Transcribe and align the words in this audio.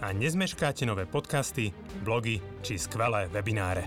a 0.00 0.16
nezmeškáte 0.16 0.88
nové 0.88 1.04
podcasty, 1.04 1.76
blogy 2.00 2.40
či 2.64 2.80
skvelé 2.80 3.28
webináre. 3.28 3.84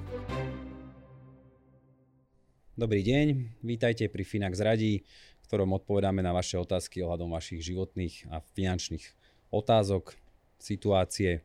Dobrý 2.77 3.02
deň, 3.02 3.26
vítajte 3.66 4.05
pri 4.13 4.22
Finax 4.22 4.62
Radí, 4.62 5.02
v 5.41 5.45
ktorom 5.49 5.73
odpovedáme 5.73 6.22
na 6.22 6.30
vaše 6.30 6.62
otázky 6.62 7.02
ohľadom 7.02 7.34
vašich 7.34 7.66
životných 7.66 8.30
a 8.30 8.45
finančných 8.45 9.02
otázok, 9.49 10.13
situácie. 10.62 11.41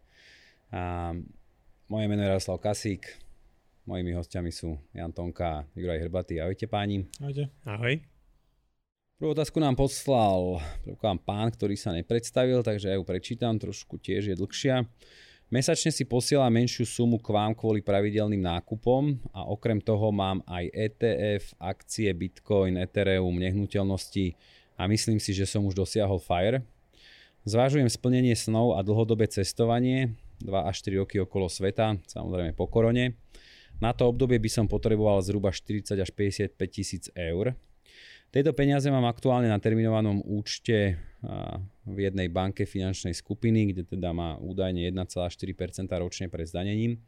A 0.69 1.17
moje 1.89 2.05
meno 2.05 2.21
je 2.21 2.29
Jaroslav 2.29 2.61
Kasík. 2.61 3.09
Mojimi 3.89 4.13
hostiami 4.21 4.53
sú 4.53 4.77
Jan 4.93 5.17
Tonka 5.17 5.65
a 5.65 5.65
Juraj 5.73 6.05
Hrbatý. 6.05 6.45
Ahojte 6.45 6.69
páni. 6.69 7.09
Ahojte. 7.25 7.49
Ahoj. 7.65 8.18
Prvú 9.19 9.35
otázku 9.35 9.59
nám 9.59 9.75
poslal 9.75 10.63
pán, 11.27 11.51
ktorý 11.51 11.75
sa 11.75 11.91
nepredstavil, 11.91 12.63
takže 12.63 12.87
ja 12.87 12.95
ju 12.95 13.03
prečítam, 13.03 13.59
trošku 13.59 13.99
tiež 13.99 14.31
je 14.31 14.37
dlhšia. 14.39 14.87
Mesačne 15.51 15.91
si 15.91 16.07
posielam 16.07 16.55
menšiu 16.55 16.87
sumu 16.87 17.19
k 17.19 17.35
vám 17.35 17.51
kvôli 17.51 17.83
pravidelným 17.83 18.39
nákupom 18.39 19.19
a 19.35 19.43
okrem 19.43 19.83
toho 19.83 20.15
mám 20.15 20.39
aj 20.47 20.71
ETF, 20.71 21.51
akcie, 21.59 22.15
Bitcoin, 22.15 22.79
Ethereum, 22.79 23.35
nehnuteľnosti 23.43 24.39
a 24.79 24.87
myslím 24.87 25.19
si, 25.19 25.35
že 25.35 25.51
som 25.51 25.67
už 25.67 25.75
dosiahol 25.75 26.23
FIRE. 26.23 26.63
Zvážujem 27.43 27.91
splnenie 27.91 28.39
snov 28.39 28.79
a 28.79 28.87
dlhodobé 28.87 29.27
cestovanie, 29.27 30.15
2 30.47 30.55
až 30.63 30.87
4 30.87 31.03
roky 31.03 31.19
okolo 31.19 31.51
sveta, 31.51 31.99
samozrejme 32.07 32.55
po 32.55 32.71
korone. 32.71 33.19
Na 33.83 33.91
to 33.91 34.07
obdobie 34.07 34.39
by 34.39 34.47
som 34.47 34.71
potreboval 34.71 35.19
zhruba 35.27 35.51
40 35.51 35.99
až 35.99 36.15
55 36.15 36.55
tisíc 36.71 37.11
eur. 37.19 37.59
Tieto 38.29 38.53
peniaze 38.53 38.93
mám 38.93 39.09
aktuálne 39.09 39.49
na 39.49 39.57
terminovanom 39.57 40.21
účte 40.21 41.01
v 41.89 41.97
jednej 41.97 42.29
banke 42.29 42.69
finančnej 42.69 43.17
skupiny, 43.17 43.73
kde 43.73 43.89
teda 43.89 44.13
má 44.13 44.37
údajne 44.37 44.85
1,4% 44.93 45.89
ročne 45.97 46.29
pred 46.29 46.45
zdanením. 46.45 47.01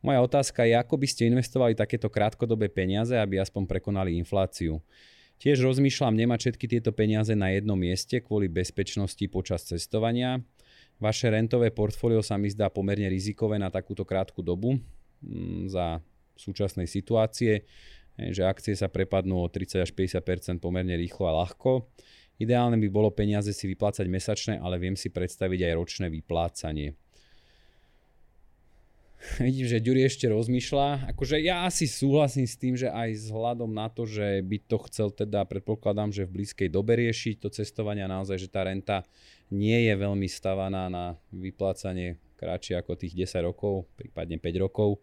Moja 0.00 0.20
otázka 0.24 0.64
je, 0.64 0.76
ako 0.76 1.00
by 1.00 1.06
ste 1.08 1.28
investovali 1.28 1.72
takéto 1.76 2.08
krátkodobé 2.08 2.72
peniaze, 2.72 3.16
aby 3.16 3.40
aspoň 3.40 3.68
prekonali 3.68 4.16
infláciu. 4.16 4.80
Tiež 5.40 5.60
rozmýšľam 5.64 6.16
nemať 6.16 6.38
všetky 6.40 6.66
tieto 6.68 6.90
peniaze 6.96 7.36
na 7.36 7.52
jednom 7.52 7.76
mieste 7.76 8.20
kvôli 8.20 8.48
bezpečnosti 8.48 9.24
počas 9.28 9.64
cestovania. 9.68 10.40
Vaše 10.96 11.28
rentové 11.28 11.72
portfólio 11.72 12.24
sa 12.24 12.40
mi 12.40 12.48
zdá 12.48 12.70
pomerne 12.72 13.08
rizikové 13.10 13.60
na 13.60 13.68
takúto 13.68 14.06
krátku 14.06 14.40
dobu 14.40 14.80
mm, 15.20 15.72
za 15.72 16.00
súčasnej 16.36 16.86
situácie, 16.86 17.66
že 18.18 18.46
akcie 18.46 18.78
sa 18.78 18.86
prepadnú 18.86 19.42
o 19.42 19.46
30 19.50 19.82
až 19.82 19.90
50% 19.90 20.62
pomerne 20.62 20.94
rýchlo 20.94 21.26
a 21.26 21.42
ľahko. 21.42 21.90
Ideálne 22.38 22.78
by 22.78 22.88
bolo 22.90 23.14
peniaze 23.14 23.54
si 23.54 23.70
vyplácať 23.70 24.06
mesačné, 24.10 24.54
ale 24.58 24.78
viem 24.82 24.98
si 24.98 25.10
predstaviť 25.10 25.70
aj 25.70 25.72
ročné 25.78 26.06
vyplácanie. 26.10 26.98
Vidím, 29.40 29.64
že 29.64 29.80
Ďuri 29.80 30.04
ešte 30.04 30.28
rozmýšľa. 30.28 31.14
Akože 31.16 31.40
ja 31.40 31.64
asi 31.64 31.88
súhlasím 31.88 32.44
s 32.44 32.60
tým, 32.60 32.76
že 32.76 32.92
aj 32.92 33.16
vzhľadom 33.16 33.72
na 33.72 33.88
to, 33.88 34.04
že 34.04 34.44
by 34.44 34.58
to 34.68 34.76
chcel 34.90 35.08
teda, 35.08 35.48
predpokladám, 35.48 36.12
že 36.12 36.28
v 36.28 36.42
blízkej 36.42 36.68
dobe 36.68 36.98
riešiť 37.00 37.40
to 37.40 37.48
cestovanie 37.48 38.04
naozaj, 38.04 38.36
že 38.36 38.52
tá 38.52 38.68
renta 38.68 39.00
nie 39.48 39.88
je 39.88 39.94
veľmi 39.96 40.28
stavaná 40.28 40.92
na 40.92 41.16
vyplácanie 41.32 42.20
kratšie 42.36 42.76
ako 42.76 43.00
tých 43.00 43.16
10 43.16 43.48
rokov, 43.48 43.88
prípadne 43.96 44.36
5 44.36 44.64
rokov 44.64 45.00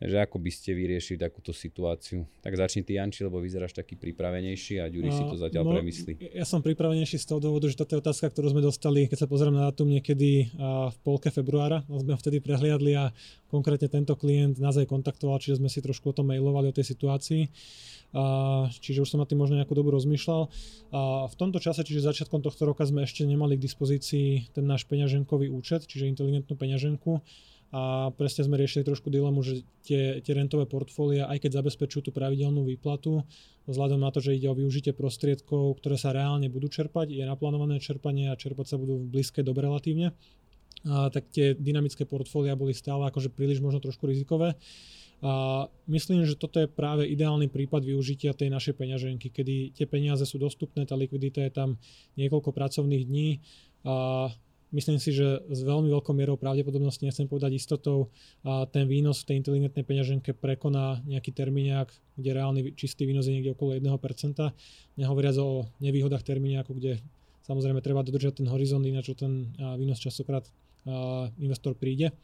že 0.00 0.16
ako 0.16 0.40
by 0.40 0.48
ste 0.48 0.72
vyriešili 0.72 1.20
takúto 1.20 1.52
situáciu? 1.52 2.24
Tak 2.40 2.56
začni 2.56 2.80
ty, 2.80 2.96
Janči, 2.96 3.20
lebo 3.20 3.36
vyzeráš 3.36 3.76
taký 3.76 4.00
pripravenejší 4.00 4.80
a 4.80 4.88
Ďuri 4.88 5.12
si 5.12 5.28
to 5.28 5.36
zatiaľ 5.36 5.68
no, 5.68 5.76
premyslí. 5.76 6.32
Ja 6.32 6.48
som 6.48 6.64
pripravenejší 6.64 7.20
z 7.20 7.26
toho 7.28 7.36
dôvodu, 7.44 7.68
že 7.68 7.76
táto 7.76 8.00
je 8.00 8.00
otázka, 8.00 8.32
ktorú 8.32 8.56
sme 8.56 8.64
dostali, 8.64 9.12
keď 9.12 9.24
sa 9.24 9.28
pozriem 9.28 9.52
na 9.52 9.68
datum 9.68 9.92
niekedy 9.92 10.48
v 10.88 10.96
polke 11.04 11.28
februára, 11.28 11.84
no 11.84 12.00
sme 12.00 12.16
vtedy 12.16 12.40
prehliadli 12.40 12.96
a 12.96 13.12
konkrétne 13.52 13.92
tento 13.92 14.16
klient 14.16 14.56
nás 14.56 14.80
aj 14.80 14.88
kontaktoval, 14.88 15.36
čiže 15.36 15.60
sme 15.60 15.68
si 15.68 15.84
trošku 15.84 16.10
o 16.10 16.16
tom 16.16 16.32
mailovali 16.32 16.72
o 16.72 16.76
tej 16.76 16.96
situácii. 16.96 17.52
A, 18.10 18.66
čiže 18.72 19.04
už 19.04 19.10
som 19.12 19.22
na 19.22 19.28
tým 19.28 19.38
možno 19.38 19.60
nejakú 19.60 19.76
dobu 19.76 19.94
rozmýšľal. 19.94 20.50
A 20.90 21.30
v 21.30 21.34
tomto 21.38 21.62
čase, 21.62 21.86
čiže 21.86 22.02
začiatkom 22.02 22.42
tohto 22.42 22.66
roka 22.66 22.82
sme 22.82 23.06
ešte 23.06 23.22
nemali 23.22 23.54
k 23.54 23.62
dispozícii 23.68 24.50
ten 24.50 24.64
náš 24.66 24.88
peňaženkový 24.88 25.46
účet, 25.52 25.86
čiže 25.86 26.10
inteligentnú 26.10 26.58
peňaženku 26.58 27.22
a 27.70 28.10
presne 28.18 28.42
sme 28.50 28.58
riešili 28.58 28.82
trošku 28.82 29.14
dilemu, 29.14 29.46
že 29.46 29.62
tie, 29.86 30.18
tie 30.18 30.32
rentové 30.34 30.66
portfólia, 30.66 31.30
aj 31.30 31.46
keď 31.46 31.62
zabezpečujú 31.62 32.10
tú 32.10 32.12
pravidelnú 32.14 32.66
výplatu, 32.66 33.22
vzhľadom 33.70 34.02
na 34.02 34.10
to, 34.10 34.18
že 34.18 34.34
ide 34.34 34.50
o 34.50 34.58
využitie 34.58 34.90
prostriedkov, 34.90 35.78
ktoré 35.78 35.94
sa 35.94 36.10
reálne 36.10 36.50
budú 36.50 36.66
čerpať, 36.66 37.14
je 37.14 37.22
naplánované 37.22 37.78
čerpanie 37.78 38.26
a 38.26 38.34
čerpať 38.34 38.74
sa 38.74 38.76
budú 38.76 38.98
v 38.98 39.14
blízkej 39.14 39.46
dobe 39.46 39.62
relatívne, 39.62 40.10
a, 40.82 41.14
tak 41.14 41.30
tie 41.30 41.54
dynamické 41.54 42.02
portfólia 42.10 42.58
boli 42.58 42.74
stále 42.74 43.06
akože 43.06 43.30
príliš 43.30 43.62
možno 43.62 43.78
trošku 43.78 44.02
rizikové. 44.10 44.58
A 45.20 45.68
myslím, 45.84 46.24
že 46.24 46.34
toto 46.34 46.64
je 46.64 46.66
práve 46.66 47.04
ideálny 47.04 47.52
prípad 47.52 47.84
využitia 47.84 48.32
tej 48.32 48.48
našej 48.48 48.72
peňaženky, 48.72 49.28
kedy 49.28 49.76
tie 49.76 49.84
peniaze 49.84 50.24
sú 50.24 50.40
dostupné, 50.40 50.88
tá 50.88 50.96
likvidita 50.96 51.44
je 51.44 51.52
tam 51.52 51.68
niekoľko 52.16 52.56
pracovných 52.56 53.04
dní 53.04 53.38
a 53.84 54.32
Myslím 54.70 55.02
si, 55.02 55.10
že 55.10 55.42
s 55.50 55.60
veľmi 55.66 55.90
veľkou 55.90 56.14
mierou 56.14 56.38
pravdepodobnosti, 56.38 57.02
nechcem 57.02 57.26
povedať 57.26 57.58
istotou, 57.58 58.14
a 58.46 58.70
ten 58.70 58.86
výnos 58.86 59.22
v 59.22 59.26
tej 59.26 59.36
inteligentnej 59.42 59.82
peňaženke 59.82 60.30
prekoná 60.38 61.02
nejaký 61.10 61.34
termíniak, 61.34 61.90
kde 62.14 62.30
reálny 62.30 62.60
čistý 62.78 63.02
výnos 63.02 63.26
je 63.26 63.34
niekde 63.34 63.58
okolo 63.58 63.74
1%, 63.74 63.90
nehovoriac 64.94 65.36
o 65.42 65.66
nevýhodách 65.82 66.22
termíniaku, 66.22 66.78
kde 66.78 67.02
samozrejme 67.50 67.82
treba 67.82 68.06
dodržať 68.06 68.38
ten 68.38 68.46
horizont, 68.46 68.86
ináč 68.86 69.10
o 69.10 69.18
ten 69.18 69.50
výnos 69.58 69.98
častokrát 69.98 70.46
investor 71.42 71.74
príde. 71.74 72.14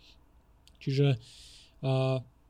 Čiže 0.78 1.18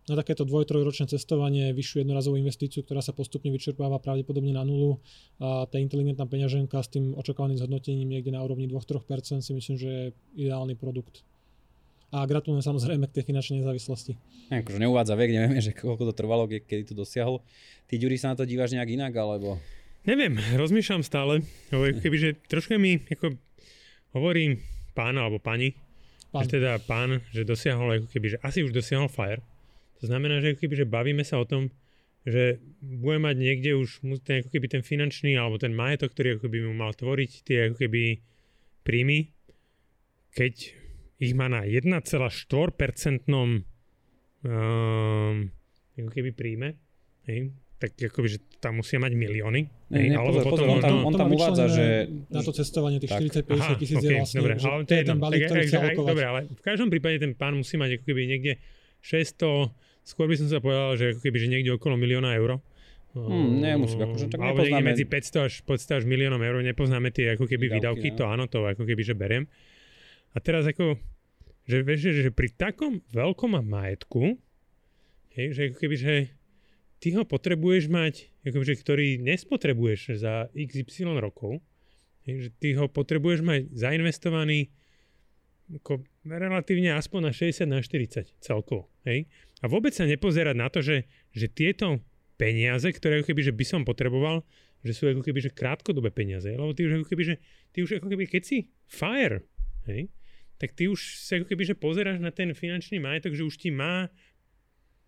na 0.06 0.14
takéto 0.14 0.46
dvoj, 0.46 0.70
trojročné 0.70 1.10
cestovanie 1.10 1.74
vyššiu 1.74 2.06
jednorazovú 2.06 2.38
investíciu, 2.38 2.86
ktorá 2.86 3.02
sa 3.02 3.10
postupne 3.10 3.50
vyčerpáva 3.50 3.98
pravdepodobne 3.98 4.54
na 4.54 4.62
nulu. 4.62 5.02
A 5.42 5.66
tá 5.66 5.82
inteligentná 5.82 6.30
peňaženka 6.30 6.78
s 6.78 6.94
tým 6.94 7.18
očakávaným 7.18 7.58
zhodnotením 7.58 8.06
niekde 8.06 8.30
na 8.30 8.40
úrovni 8.46 8.70
2-3% 8.70 9.42
si 9.42 9.52
myslím, 9.52 9.76
že 9.76 9.88
je 9.90 10.04
ideálny 10.46 10.78
produkt. 10.78 11.26
A 12.14 12.22
gratulujem 12.22 12.62
samozrejme 12.62 13.10
k 13.10 13.18
tej 13.18 13.24
finančnej 13.26 13.66
nezávislosti. 13.66 14.14
Akože 14.54 14.78
neuvádza 14.78 15.18
vek, 15.18 15.30
nevieme, 15.34 15.58
že 15.58 15.74
koľko 15.74 16.14
to 16.14 16.14
trvalo, 16.14 16.46
kedy 16.46 16.86
to 16.86 16.94
dosiahol. 16.94 17.42
Ty, 17.90 17.98
Ďuri, 17.98 18.14
sa 18.14 18.30
na 18.30 18.38
to 18.38 18.46
díváš 18.46 18.78
nejak 18.78 18.94
inak, 18.94 19.12
alebo... 19.18 19.58
Neviem, 20.06 20.38
rozmýšľam 20.54 21.02
stále. 21.02 21.42
Kebyže 22.06 22.46
trošku 22.46 22.78
mi 22.78 23.02
ako 23.10 23.34
hovorí 24.14 24.62
pán 24.94 25.18
alebo 25.18 25.42
pani, 25.42 25.74
pán. 26.30 26.46
že 26.46 26.62
teda 26.62 26.78
pán, 26.86 27.26
že 27.34 27.42
dosiahol 27.42 28.00
ako 28.00 28.06
keby, 28.14 28.26
že 28.32 28.38
asi 28.46 28.62
už 28.62 28.70
dosiahol 28.70 29.10
fire, 29.10 29.42
to 30.00 30.04
znamená, 30.06 30.40
že 30.44 30.56
keby, 30.56 30.74
že 30.84 30.86
bavíme 30.86 31.24
sa 31.24 31.40
o 31.40 31.48
tom, 31.48 31.72
že 32.26 32.58
bude 32.82 33.22
mať 33.22 33.36
niekde 33.38 33.78
už 33.78 34.02
ten, 34.26 34.42
ako 34.42 34.50
keby 34.50 34.66
ten 34.66 34.82
finančný 34.82 35.38
alebo 35.38 35.62
ten 35.62 35.70
majetok, 35.70 36.10
ktorý 36.10 36.36
ako 36.36 36.50
keby 36.50 36.58
mu 36.66 36.74
mal 36.74 36.90
tvoriť 36.90 37.30
tie 37.46 37.70
ako 37.70 37.76
keby 37.86 38.18
príjmy, 38.82 39.30
keď 40.34 40.74
ich 41.22 41.32
má 41.32 41.46
na 41.46 41.62
1,4% 41.64 41.96
um, 43.32 43.62
ako 45.96 46.10
keby 46.12 46.30
príjme, 46.34 46.76
hej, 47.30 47.54
tak 47.76 47.92
akoby, 47.96 48.28
že 48.36 48.38
tam 48.60 48.80
musia 48.80 48.96
mať 48.96 49.12
milióny. 49.12 49.60
Nie, 49.92 50.10
nie, 50.10 50.16
alebo 50.16 50.40
pozor, 50.40 50.50
potom 50.50 50.66
pozor, 50.66 50.76
on, 50.76 50.80
tam, 50.82 50.96
on 51.04 51.14
tam 51.14 51.28
uvádza, 51.30 51.64
že... 51.70 51.84
Na 52.32 52.40
to 52.40 52.52
cestovanie 52.52 52.98
tých 52.98 53.12
40-50 53.46 53.80
tisíc 53.80 53.96
okay, 54.00 54.08
je 54.08 54.16
vlastne, 54.16 54.38
dobre, 54.40 54.54
ale 54.58 54.82
to 54.82 54.92
je 54.96 55.04
ten 55.04 55.18
balík, 55.20 55.40
ktorý 55.46 55.60
chce 55.68 55.78
Dobre, 55.94 56.24
ale 56.24 56.40
v 56.52 56.62
každom 56.64 56.88
prípade 56.88 57.16
ten 57.20 57.32
pán 57.36 57.54
musí 57.54 57.76
mať 57.76 58.00
ako 58.00 58.04
keby 58.08 58.22
niekde 58.28 58.52
600, 59.06 59.70
skôr 60.02 60.26
by 60.26 60.34
som 60.34 60.50
sa 60.50 60.58
povedal, 60.58 60.98
že 60.98 61.14
ako 61.14 61.20
keby 61.22 61.36
že 61.38 61.46
niekde 61.46 61.70
okolo 61.78 61.94
milióna 61.94 62.34
eur. 62.34 62.58
Hmm, 63.16 63.64
nemusím, 63.64 64.04
akože 64.04 64.28
tak 64.28 64.42
Alebo 64.42 64.60
nepoznáme... 64.60 64.92
medzi 64.92 65.04
500 65.08 65.46
až, 65.48 65.52
500 65.64 65.98
až 65.98 66.04
miliónom 66.04 66.42
eur, 66.42 66.60
nepoznáme 66.60 67.08
tie 67.14 67.32
ako 67.32 67.48
keby 67.48 67.72
výdavky, 67.72 68.12
výdavky 68.12 68.18
to 68.18 68.24
áno, 68.28 68.44
to 68.44 68.60
ako 68.66 68.84
keby, 68.84 69.02
že 69.06 69.16
beriem. 69.16 69.48
A 70.34 70.42
teraz 70.42 70.68
ako, 70.68 71.00
že 71.64 71.80
vieš, 71.80 72.12
že, 72.12 72.28
že 72.28 72.30
pri 72.34 72.52
takom 72.52 73.00
veľkom 73.08 73.56
majetku, 73.64 74.36
hej, 75.32 75.46
že 75.56 75.60
ako 75.72 75.76
keby, 75.80 75.96
že 75.96 76.14
ty 77.00 77.16
ho 77.16 77.24
potrebuješ 77.24 77.88
mať, 77.88 78.14
ako 78.44 78.58
že, 78.68 78.74
ktorý 78.76 79.08
nespotrebuješ 79.24 80.20
za 80.20 80.52
XY 80.52 81.16
rokov, 81.16 81.64
hej, 82.28 82.48
že 82.48 82.50
ty 82.52 82.76
ho 82.76 82.84
potrebuješ 82.84 83.40
mať 83.40 83.72
zainvestovaný 83.72 84.68
ako 85.66 86.06
relatívne 86.22 86.94
aspoň 86.94 87.20
na 87.30 87.32
60 87.34 87.66
na 87.66 87.82
40 87.82 88.38
celkovo. 88.38 88.86
Hej? 89.02 89.26
A 89.62 89.66
vôbec 89.66 89.90
sa 89.90 90.06
nepozerať 90.06 90.54
na 90.54 90.70
to, 90.70 90.78
že, 90.84 91.10
že 91.34 91.50
tieto 91.50 91.98
peniaze, 92.38 92.86
ktoré 92.86 93.24
keby, 93.26 93.42
že 93.42 93.56
by 93.56 93.64
som 93.66 93.82
potreboval, 93.82 94.46
že 94.86 94.92
sú 94.94 95.10
ako 95.10 95.26
keby, 95.26 95.42
že 95.42 95.50
krátkodobé 95.50 96.14
peniaze. 96.14 96.46
Lebo 96.46 96.70
ty 96.76 96.86
už 96.86 97.02
ako 97.02 97.06
keby, 97.10 97.22
že 97.26 97.34
ty 97.74 97.82
už 97.82 97.98
ako 97.98 98.06
keby, 98.12 98.24
keď 98.30 98.42
si 98.46 98.70
fire, 98.86 99.42
hej, 99.90 100.06
tak 100.56 100.72
ty 100.72 100.86
už 100.86 101.20
sa 101.26 101.42
ako 101.42 101.50
keby, 101.50 101.62
že 101.66 101.74
pozeráš 101.74 102.22
na 102.22 102.30
ten 102.30 102.54
finančný 102.54 103.02
majetok, 103.02 103.34
že 103.34 103.44
už 103.44 103.56
ti 103.58 103.74
má 103.74 104.08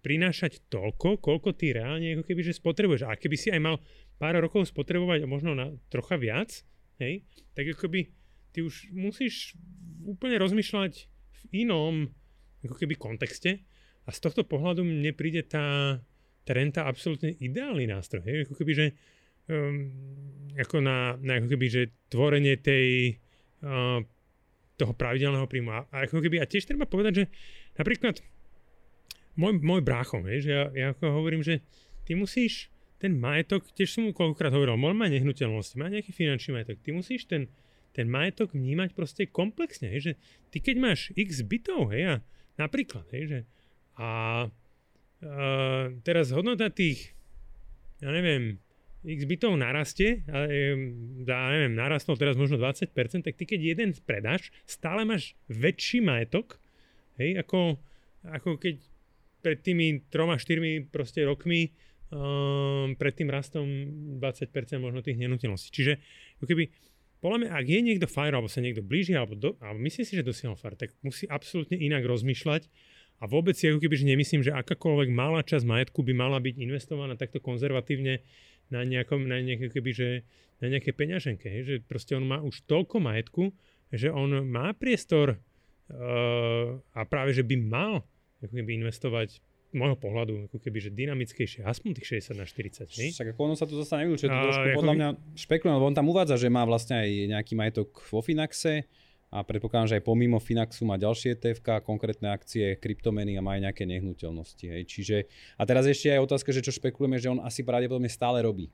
prinášať 0.03 0.63
toľko, 0.71 1.19
koľko 1.19 1.55
ty 1.55 1.75
reálne 1.75 2.19
ako 2.19 2.25
keby, 2.27 2.41
že 2.43 2.59
spotrebuješ. 2.59 3.07
A 3.07 3.19
keby 3.19 3.37
si 3.37 3.49
aj 3.51 3.61
mal 3.61 3.77
pár 4.19 4.39
rokov 4.39 4.71
spotrebovať 4.71 5.27
možno 5.27 5.55
na 5.55 5.75
trocha 5.91 6.19
viac, 6.19 6.65
hej, 6.99 7.23
tak 7.55 7.71
ako 7.71 7.89
keby 7.89 8.11
ty 8.53 8.65
už 8.65 8.91
musíš 8.93 9.55
úplne 10.05 10.41
rozmýšľať 10.41 10.93
v 11.09 11.43
inom 11.69 12.09
ako 12.65 12.75
keby 12.75 12.95
kontexte 12.99 13.63
a 14.05 14.11
z 14.11 14.19
tohto 14.19 14.43
pohľadu 14.43 14.83
mne 14.83 15.13
príde 15.15 15.45
tá, 15.45 16.01
tá 16.49 16.83
absolútne 16.89 17.37
ideálny 17.39 17.87
nástroj. 17.87 18.25
Hej? 18.25 18.49
Ako 18.49 18.55
keby, 18.59 18.73
že 18.73 18.87
um, 19.53 19.93
ako 20.57 20.81
na, 20.81 21.15
na 21.21 21.39
ako 21.39 21.55
keby, 21.55 21.67
že 21.69 21.83
tvorenie 22.09 22.57
tej 22.59 23.17
uh, 23.63 24.01
toho 24.79 24.93
pravidelného 24.95 25.47
príjmu. 25.51 25.75
A, 25.75 26.07
ako 26.07 26.23
keby, 26.23 26.39
a 26.39 26.47
tiež 26.47 26.65
treba 26.65 26.87
povedať, 26.87 27.13
že 27.13 27.25
napríklad 27.75 28.23
môj, 29.35 29.59
môj 29.59 29.83
brácho, 29.83 30.23
že 30.23 30.51
ja, 30.51 30.65
ja 30.71 30.87
ako 30.95 31.11
hovorím, 31.11 31.43
že 31.43 31.61
ty 32.07 32.15
musíš 32.15 32.71
ten 32.99 33.15
majetok, 33.15 33.67
tiež 33.75 33.95
som 33.95 34.07
mu 34.07 34.11
koľkokrát 34.11 34.51
hovoril, 34.51 34.75
on 34.75 34.99
má 34.99 35.07
nehnuteľnosti, 35.07 35.79
má 35.79 35.87
nejaký 35.87 36.11
finančný 36.11 36.51
majetok, 36.59 36.83
ty 36.83 36.91
musíš 36.91 37.31
ten, 37.31 37.47
ten 37.99 38.07
majetok 38.07 38.55
vnímať 38.55 38.95
proste 38.95 39.27
komplexne, 39.27 39.91
hej, 39.91 40.01
že 40.01 40.13
ty 40.55 40.63
keď 40.63 40.77
máš 40.79 41.11
x 41.19 41.43
bytov, 41.43 41.91
hej, 41.91 42.03
a 42.07 42.15
napríklad, 42.55 43.03
hej, 43.11 43.25
že 43.27 43.39
a, 43.99 44.07
a 44.07 44.11
teraz 46.07 46.31
hodnota 46.31 46.71
tých, 46.71 47.11
ja 47.99 48.15
neviem, 48.15 48.63
x 49.03 49.27
bytov 49.27 49.59
narastie, 49.59 50.23
a, 50.31 50.47
ja 51.27 51.51
neviem, 51.51 51.75
narastol 51.75 52.15
teraz 52.15 52.39
možno 52.39 52.63
20%, 52.63 52.95
tak 53.27 53.35
ty 53.35 53.45
keď 53.51 53.61
jeden 53.75 53.91
predáš, 54.07 54.55
stále 54.63 55.03
máš 55.03 55.35
väčší 55.51 55.99
majetok, 55.99 56.63
hej, 57.19 57.43
ako, 57.43 57.83
ako 58.31 58.63
keď 58.63 58.79
pred 59.43 59.59
tými 59.59 60.07
troma, 60.07 60.39
štyrmi 60.39 60.87
proste 60.87 61.27
rokmi 61.27 61.75
um, 62.15 62.95
pred 62.95 63.15
tým 63.15 63.31
rastom 63.31 63.67
20% 64.19 64.51
možno 64.83 65.03
tých 65.03 65.19
nenúteľností. 65.19 65.71
Čiže 65.71 65.99
keby 66.43 66.71
podľa 67.19 67.39
mňa, 67.45 67.51
ak 67.51 67.67
je 67.67 67.81
niekto 67.83 68.07
fire, 68.07 68.35
alebo 68.35 68.47
sa 68.47 68.63
niekto 68.63 68.83
blíži, 68.83 69.19
alebo, 69.19 69.35
do, 69.35 69.59
alebo 69.59 69.79
myslí 69.83 70.03
si, 70.07 70.15
že 70.15 70.23
dosiahol 70.23 70.55
fire, 70.55 70.79
tak 70.79 70.95
musí 71.03 71.27
absolútne 71.27 71.75
inak 71.75 72.07
rozmýšľať 72.07 72.71
a 73.19 73.25
vôbec 73.27 73.59
si 73.59 73.67
ako 73.67 73.83
keby, 73.83 73.95
že 73.99 74.07
nemyslím, 74.07 74.43
že 74.47 74.55
akákoľvek 74.55 75.11
malá 75.11 75.43
časť 75.43 75.67
majetku 75.67 76.07
by 76.07 76.15
mala 76.15 76.39
byť 76.39 76.55
investovaná 76.63 77.19
takto 77.19 77.43
konzervatívne 77.43 78.23
na, 78.71 78.87
nejakom, 78.87 79.27
na, 79.27 79.43
nejaké, 79.43 79.75
keby, 79.75 79.91
že, 79.91 80.09
na 80.63 80.71
nejaké 80.71 80.95
peňaženke. 80.95 81.51
Že 81.51 81.75
proste 81.91 82.15
on 82.15 82.31
má 82.31 82.39
už 82.39 82.63
toľko 82.71 83.03
majetku, 83.03 83.51
že 83.91 84.15
on 84.15 84.47
má 84.47 84.71
priestor 84.71 85.35
uh, 85.35 86.79
a 86.95 87.01
práve, 87.11 87.35
že 87.35 87.43
by 87.43 87.57
mal 87.59 88.07
ako 88.39 88.55
keby 88.55 88.79
investovať 88.79 89.43
môjho 89.77 89.97
pohľadu, 90.01 90.49
ako 90.49 90.59
keby, 90.65 90.79
že 90.81 90.91
dynamickejšie, 90.97 91.61
aspoň 91.61 92.01
tých 92.01 92.25
60 92.25 92.41
na 92.41 92.47
40. 92.49 92.89
Nie? 92.97 93.13
Však 93.13 93.37
ako 93.37 93.41
ono 93.53 93.55
sa 93.55 93.69
tu 93.69 93.77
zase 93.77 94.01
nevylučuje, 94.01 94.29
to 94.33 94.39
trošku 94.49 94.69
podľa 94.81 94.95
mňa 94.97 95.09
špekulujem, 95.37 95.75
lebo 95.77 95.87
on 95.93 95.97
tam 95.97 96.09
uvádza, 96.09 96.41
že 96.41 96.49
má 96.49 96.65
vlastne 96.65 97.05
aj 97.05 97.09
nejaký 97.37 97.53
majetok 97.53 98.01
vo 98.09 98.25
Finaxe 98.25 98.89
a 99.29 99.45
predpokladám, 99.45 99.89
že 99.93 99.97
aj 100.01 100.05
pomimo 100.09 100.41
Finaxu 100.41 100.89
má 100.89 100.97
ďalšie 100.97 101.37
TFK, 101.37 101.85
konkrétne 101.85 102.33
akcie, 102.33 102.81
kryptomeny 102.81 103.37
a 103.37 103.45
má 103.45 103.61
aj 103.61 103.69
nejaké 103.69 103.85
nehnuteľnosti. 103.85 104.65
Hej. 104.65 104.83
Čiže, 104.89 105.17
a 105.61 105.63
teraz 105.69 105.85
ešte 105.85 106.17
aj 106.17 106.25
otázka, 106.25 106.49
že 106.49 106.65
čo 106.65 106.73
špekulujeme, 106.73 107.21
že 107.21 107.29
on 107.29 107.45
asi 107.45 107.61
pravdepodobne 107.61 108.09
stále 108.09 108.41
robí. 108.41 108.73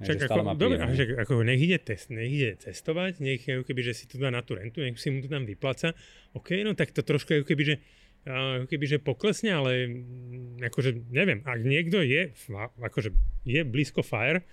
Však 0.00 0.32
ako, 0.32 0.56
dobre, 0.56 0.80
však 0.80 1.28
ako 1.28 1.44
nech 1.44 1.60
ide, 1.60 1.76
test, 1.76 2.08
nech 2.08 2.32
ide 2.32 2.56
cestovať, 2.56 3.20
nech 3.20 3.44
keby, 3.44 3.80
že 3.84 3.92
si 3.92 4.04
to 4.08 4.16
dá 4.16 4.32
na 4.32 4.40
tú 4.40 4.56
rentu, 4.56 4.80
nech 4.80 4.96
si 4.96 5.12
mu 5.12 5.20
to 5.20 5.28
tam 5.28 5.44
vypláca. 5.44 5.92
OK, 6.32 6.56
no 6.64 6.72
tak 6.72 6.96
to 6.96 7.04
trošku 7.04 7.44
keby, 7.44 7.62
že 7.68 7.74
keby 8.68 8.84
že 8.84 8.98
poklesne, 9.00 9.50
ale 9.56 9.88
mm, 9.88 10.66
akože 10.68 10.90
neviem, 11.08 11.40
ak 11.44 11.60
niekto 11.64 12.04
je, 12.04 12.32
akože 12.80 13.10
je 13.48 13.60
blízko 13.64 14.04
FIRE, 14.04 14.44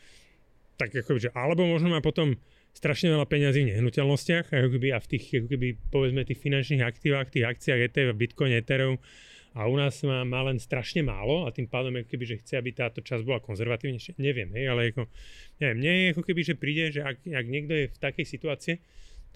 tak 0.78 0.94
akože, 0.94 1.34
alebo 1.34 1.66
možno 1.66 1.92
má 1.92 2.00
potom 2.00 2.38
strašne 2.72 3.10
veľa 3.10 3.26
peňazí 3.26 3.66
v 3.66 3.70
nehnuteľnostiach, 3.74 4.54
ako 4.54 4.70
keby, 4.78 4.94
a 4.94 5.02
v 5.02 5.08
tých, 5.10 5.26
ako 5.42 5.48
keby, 5.50 5.68
povedzme, 5.90 6.22
tých 6.22 6.40
finančných 6.40 6.86
aktívach, 6.86 7.34
tých 7.34 7.50
akciách 7.50 7.90
ETF, 7.90 8.14
Bitcoin, 8.14 8.54
Ethereum, 8.54 9.02
a 9.58 9.66
u 9.66 9.74
nás 9.74 9.98
má, 10.06 10.22
má 10.22 10.46
len 10.46 10.62
strašne 10.62 11.02
málo 11.02 11.50
a 11.50 11.54
tým 11.56 11.66
pádom 11.66 11.90
ako 11.98 12.14
keby, 12.14 12.26
že 12.30 12.40
chce, 12.46 12.62
aby 12.62 12.78
táto 12.78 13.02
časť 13.02 13.26
bola 13.26 13.42
konzervatívnejšia. 13.42 14.22
Neviem, 14.22 14.54
hej, 14.54 14.70
ale 14.70 14.94
ako, 14.94 15.10
neviem, 15.58 15.78
je 15.82 16.14
ako 16.14 16.22
keby, 16.30 16.42
že 16.46 16.54
príde, 16.54 16.84
že 16.94 17.02
ak, 17.02 17.26
ak 17.26 17.46
niekto 17.50 17.74
je 17.74 17.86
v 17.90 17.98
takej 17.98 18.26
situácii, 18.38 18.76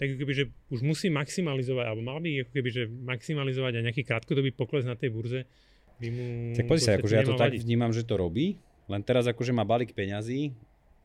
tak 0.02 0.18
keby, 0.18 0.34
že 0.34 0.44
už 0.74 0.82
musí 0.82 1.06
maximalizovať, 1.14 1.86
alebo 1.86 2.02
mal 2.02 2.18
by 2.18 2.42
ako 2.42 2.50
keby, 2.58 2.68
že 2.74 2.82
maximalizovať 2.90 3.78
aj 3.78 3.82
nejaký 3.86 4.02
krátkodobý 4.02 4.50
pokles 4.50 4.82
na 4.82 4.98
tej 4.98 5.14
burze, 5.14 5.46
by 6.02 6.08
mu... 6.10 6.24
Tak 6.58 6.66
poď 6.66 6.78
sa, 6.82 6.90
akože 6.98 7.14
ja 7.14 7.22
to 7.22 7.38
tak 7.38 7.54
vnímam, 7.54 7.94
že 7.94 8.02
to 8.02 8.18
robí, 8.18 8.58
len 8.90 9.02
teraz 9.06 9.30
akože 9.30 9.54
má 9.54 9.62
balík 9.62 9.94
peňazí, 9.94 10.50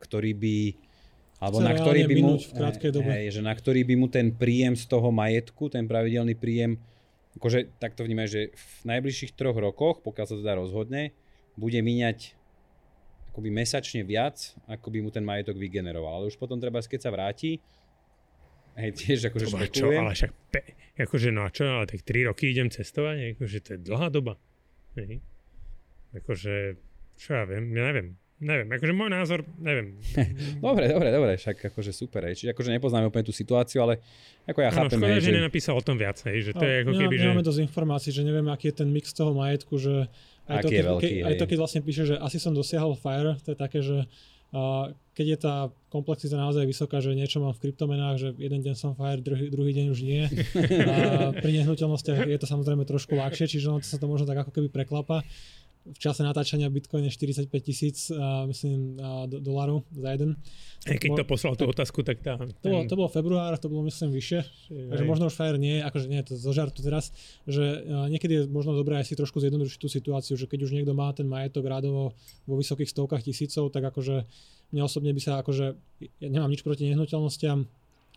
ktorý 0.02 0.34
by 0.34 0.56
alebo 1.38 1.62
na 1.62 1.70
ktorý 1.70 2.10
by 2.10 2.14
mu, 2.18 2.34
v 2.34 2.90
dobe. 2.90 3.14
Hej, 3.14 3.38
že 3.38 3.42
na 3.46 3.54
ktorý 3.54 3.86
by 3.86 3.94
mu 3.94 4.10
ten 4.10 4.34
príjem 4.34 4.74
z 4.74 4.90
toho 4.90 5.14
majetku, 5.14 5.70
ten 5.70 5.86
pravidelný 5.86 6.34
príjem, 6.34 6.82
akože 7.38 7.78
tak 7.78 7.94
to 7.94 8.02
vnímaj, 8.02 8.26
že 8.26 8.50
v 8.50 8.98
najbližších 8.98 9.38
troch 9.38 9.54
rokoch, 9.54 10.02
pokiaľ 10.02 10.26
sa 10.26 10.34
teda 10.34 10.58
rozhodne, 10.58 11.14
bude 11.54 11.78
míňať 11.78 12.34
akoby 13.30 13.54
mesačne 13.54 14.02
viac, 14.02 14.58
ako 14.66 14.90
by 14.90 14.98
mu 14.98 15.14
ten 15.14 15.22
majetok 15.22 15.54
vygeneroval. 15.54 16.18
Ale 16.18 16.34
už 16.34 16.34
potom 16.34 16.58
treba, 16.58 16.82
keď 16.82 17.06
sa 17.06 17.14
vráti, 17.14 17.62
Hej, 18.78 18.90
tiež 18.94 19.18
akože 19.34 19.46
špekulujem. 19.50 19.74
Čo, 19.74 20.06
ale 20.06 20.12
však, 20.14 20.30
pe, 20.54 20.60
akože 20.94 21.28
no 21.34 21.42
a 21.42 21.50
čo, 21.50 21.66
ale 21.66 21.90
tak 21.90 22.06
3 22.06 22.30
roky 22.30 22.54
idem 22.54 22.70
cestovať, 22.70 23.34
akože 23.34 23.56
to 23.58 23.68
je 23.74 23.78
dlhá 23.82 24.08
doba. 24.14 24.38
Hej. 24.94 25.18
Akože, 26.14 26.78
čo 27.18 27.28
ja 27.34 27.42
viem, 27.42 27.74
ja 27.74 27.90
neviem. 27.90 28.14
Neviem, 28.38 28.70
akože 28.70 28.94
môj 28.94 29.10
názor, 29.10 29.42
neviem. 29.58 29.98
dobre, 30.62 30.86
dobre, 30.94 31.10
dobre, 31.10 31.34
však 31.34 31.74
akože 31.74 31.90
super, 31.90 32.22
hej. 32.30 32.38
Čiže 32.38 32.54
akože 32.54 32.70
nepoznáme 32.70 33.10
úplne 33.10 33.26
tú 33.26 33.34
situáciu, 33.34 33.82
ale 33.82 33.98
ako 34.46 34.62
ja 34.62 34.70
no, 34.70 34.76
chápem, 34.78 34.98
škoda, 35.02 35.10
hej, 35.10 35.22
že... 35.26 35.30
nenapísal 35.34 35.74
o 35.74 35.82
tom 35.82 35.98
viac, 35.98 36.22
hej, 36.22 36.38
že 36.46 36.52
to 36.54 36.62
no, 36.62 36.70
je 36.70 36.74
ako 36.86 36.92
keby, 36.94 37.14
že... 37.18 37.26
Nemáme 37.26 37.42
dosť 37.42 37.60
informácií, 37.66 38.10
že 38.14 38.22
neviem, 38.22 38.46
aký 38.46 38.70
je 38.70 38.76
ten 38.78 38.88
mix 38.94 39.10
toho 39.10 39.34
majetku, 39.34 39.74
že 39.74 40.06
aj, 40.46 40.62
to, 40.62 40.68
keď, 40.70 40.84
veľký, 40.86 41.10
keď, 41.18 41.26
aj 41.26 41.34
to, 41.34 41.44
keď 41.50 41.58
vlastne 41.58 41.80
píše, 41.82 42.02
že 42.06 42.14
asi 42.14 42.38
som 42.38 42.54
dosiahol 42.54 42.94
FIRE, 42.94 43.42
to 43.42 43.52
je 43.52 43.58
také, 43.58 43.82
že 43.82 44.06
keď 45.12 45.26
je 45.34 45.38
tá 45.38 45.54
komplexita 45.90 46.38
naozaj 46.38 46.64
vysoká, 46.64 47.02
že 47.02 47.12
niečo 47.12 47.42
mám 47.42 47.52
v 47.52 47.68
kryptomenách, 47.68 48.16
že 48.16 48.28
jeden 48.38 48.62
deň 48.62 48.74
som 48.78 48.94
fire, 48.94 49.20
druhý, 49.20 49.50
druhý 49.50 49.72
deň 49.74 49.86
už 49.90 50.00
nie. 50.06 50.24
A 50.88 51.34
pri 51.34 51.50
nehnuteľnostiach 51.58 52.28
je 52.28 52.38
to 52.38 52.46
samozrejme 52.46 52.86
trošku 52.86 53.18
ľahšie, 53.18 53.50
čiže 53.50 53.68
ono 53.68 53.82
to 53.82 53.88
sa 53.88 54.00
to 54.00 54.06
možno 54.06 54.24
tak 54.24 54.46
ako 54.46 54.54
keby 54.54 54.68
preklapa 54.70 55.26
v 55.88 55.98
čase 55.98 56.20
natáčania 56.20 56.68
Bitcoin 56.68 57.08
je 57.08 57.12
45 57.16 57.48
tisíc, 57.60 58.12
myslím, 58.48 59.00
do, 59.28 59.40
dolarov 59.40 59.88
za 59.92 60.08
jeden. 60.14 60.36
Aj 60.84 60.96
keď 61.00 61.20
to 61.20 61.24
poslal 61.24 61.54
tú 61.56 61.64
otázku, 61.68 62.04
tak 62.04 62.20
tá... 62.20 62.38
To, 62.38 62.68
bol, 62.68 62.82
to 62.86 62.94
bol 62.94 63.08
február, 63.08 63.56
to 63.56 63.72
bolo 63.72 63.84
myslím 63.88 64.12
vyššie, 64.14 64.40
takže 64.68 65.04
možno 65.08 65.26
už 65.26 65.34
Fire 65.34 65.58
nie, 65.58 65.80
akože 65.82 66.06
nie, 66.06 66.20
to 66.22 66.36
zo 66.36 66.52
žartu 66.52 66.84
teraz, 66.84 67.10
že 67.48 67.82
niekedy 68.12 68.32
je 68.32 68.42
možno 68.46 68.76
dobré 68.76 69.00
aj 69.00 69.10
si 69.10 69.18
trošku 69.18 69.40
zjednodušiť 69.40 69.78
tú 69.80 69.88
situáciu, 69.90 70.34
že 70.36 70.46
keď 70.46 70.68
už 70.68 70.74
niekto 70.76 70.92
má 70.92 71.10
ten 71.16 71.26
majetok 71.26 71.66
rádovo 71.66 72.14
vo 72.44 72.54
vysokých 72.54 72.92
stovkách 72.92 73.26
tisícov, 73.26 73.72
tak 73.72 73.88
akože 73.88 74.28
mne 74.72 74.82
osobne 74.84 75.16
by 75.16 75.20
sa 75.20 75.40
akože, 75.40 75.66
ja 76.20 76.28
nemám 76.28 76.52
nič 76.52 76.60
proti 76.60 76.84
nehnuteľnostiam, 76.92 77.64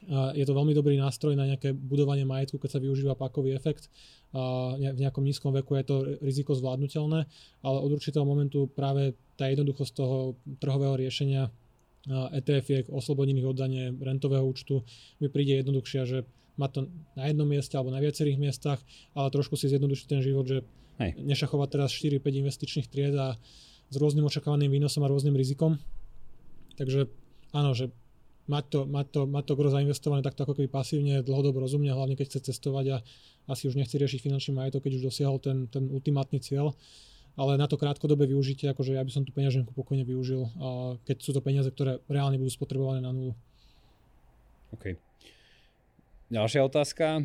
je 0.09 0.45
to 0.45 0.57
veľmi 0.57 0.73
dobrý 0.73 0.97
nástroj 0.97 1.37
na 1.37 1.45
nejaké 1.45 1.77
budovanie 1.77 2.25
majetku, 2.25 2.57
keď 2.57 2.69
sa 2.73 2.79
využíva 2.81 3.13
pakový 3.13 3.53
efekt. 3.53 3.85
V 4.31 4.99
nejakom 4.99 5.27
nízkom 5.27 5.51
veku 5.51 5.75
je 5.75 5.83
to 5.83 5.95
riziko 6.23 6.55
zvládnutelné, 6.55 7.27
ale 7.67 7.77
od 7.83 7.91
určitého 7.91 8.23
momentu 8.23 8.71
práve 8.71 9.19
tá 9.35 9.51
jednoduchosť 9.51 9.91
toho 9.91 10.39
trhového 10.63 10.95
riešenia 10.95 11.51
ETF-iek, 12.09 12.89
oslobodených 12.89 13.45
od 13.45 13.57
dane 13.59 13.91
rentového 13.93 14.41
účtu 14.41 14.81
mi 15.19 15.27
príde 15.27 15.59
jednoduchšia, 15.61 16.01
že 16.07 16.17
má 16.57 16.71
to 16.71 16.89
na 17.13 17.29
jednom 17.29 17.45
mieste 17.45 17.75
alebo 17.75 17.93
na 17.93 17.99
viacerých 17.99 18.41
miestach, 18.41 18.79
ale 19.13 19.29
trošku 19.29 19.59
si 19.59 19.69
zjednodušiť 19.69 20.07
ten 20.07 20.23
život, 20.23 20.47
že 20.47 20.63
Hej. 20.97 21.21
nešachovať 21.21 21.67
teraz 21.71 21.93
4-5 21.93 22.41
investičných 22.41 22.87
tried 22.89 23.15
a 23.19 23.37
s 23.91 23.95
rôznym 23.99 24.23
očakávaným 24.25 24.71
výnosom 24.71 25.03
a 25.03 25.11
rôznym 25.11 25.35
rizikom. 25.35 25.75
Takže 26.79 27.11
áno, 27.51 27.75
že 27.75 27.91
mať 28.51 28.65
to, 28.67 28.79
mať 28.83 29.07
to, 29.15 29.21
mať 29.23 29.43
to 29.47 29.53
gro 29.55 29.71
zainvestované 29.71 30.19
takto 30.19 30.43
ako 30.43 30.59
keby 30.59 30.67
pasívne, 30.67 31.23
dlhodobo 31.23 31.63
rozumne, 31.63 31.87
hlavne 31.87 32.19
keď 32.19 32.35
chce 32.35 32.39
cestovať 32.51 32.85
a 32.91 32.97
asi 33.47 33.71
už 33.71 33.79
nechce 33.79 33.95
riešiť 33.95 34.19
finančný 34.19 34.51
majetok, 34.59 34.83
keď 34.83 34.99
už 34.99 35.03
dosiahol 35.07 35.39
ten, 35.39 35.71
ten 35.71 35.87
ultimátny 35.87 36.43
cieľ. 36.43 36.75
Ale 37.39 37.55
na 37.55 37.63
to 37.63 37.79
krátkodobé 37.79 38.27
využitie, 38.27 38.67
akože 38.67 38.99
ja 38.99 39.03
by 39.07 39.11
som 39.15 39.23
tú 39.23 39.31
peňaženku 39.31 39.71
pokojne 39.71 40.03
využil, 40.03 40.51
keď 41.07 41.17
sú 41.23 41.31
to 41.31 41.39
peniaze, 41.39 41.71
ktoré 41.71 42.03
reálne 42.11 42.35
budú 42.35 42.51
spotrebované 42.51 42.99
na 42.99 43.15
nulu. 43.15 43.31
OK. 44.75 44.99
Ďalšia 46.27 46.67
otázka. 46.67 47.23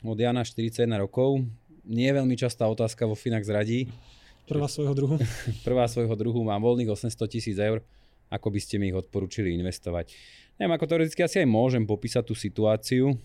od 0.00 0.16
Jana 0.16 0.48
41 0.48 0.88
rokov. 0.96 1.44
Nie 1.84 2.12
je 2.12 2.24
veľmi 2.24 2.36
častá 2.40 2.64
otázka 2.68 3.04
vo 3.04 3.12
Finax 3.12 3.48
radí. 3.52 3.88
Prvá 4.48 4.64
svojho 4.64 4.96
druhu. 4.96 5.16
Prvá 5.68 5.84
svojho 5.88 6.16
druhu, 6.16 6.40
mám 6.40 6.64
voľných 6.64 6.88
800 6.88 7.12
tisíc 7.28 7.56
eur. 7.60 7.84
Ako 8.28 8.52
by 8.52 8.60
ste 8.60 8.76
mi 8.76 8.92
ich 8.92 8.96
odporúčili 8.96 9.56
investovať? 9.56 10.12
Neviem, 10.60 10.74
ako 10.76 10.86
teoreticky 10.90 11.24
asi 11.24 11.44
aj 11.44 11.48
môžem 11.48 11.84
popísať 11.88 12.24
tú 12.28 12.34
situáciu. 12.36 13.16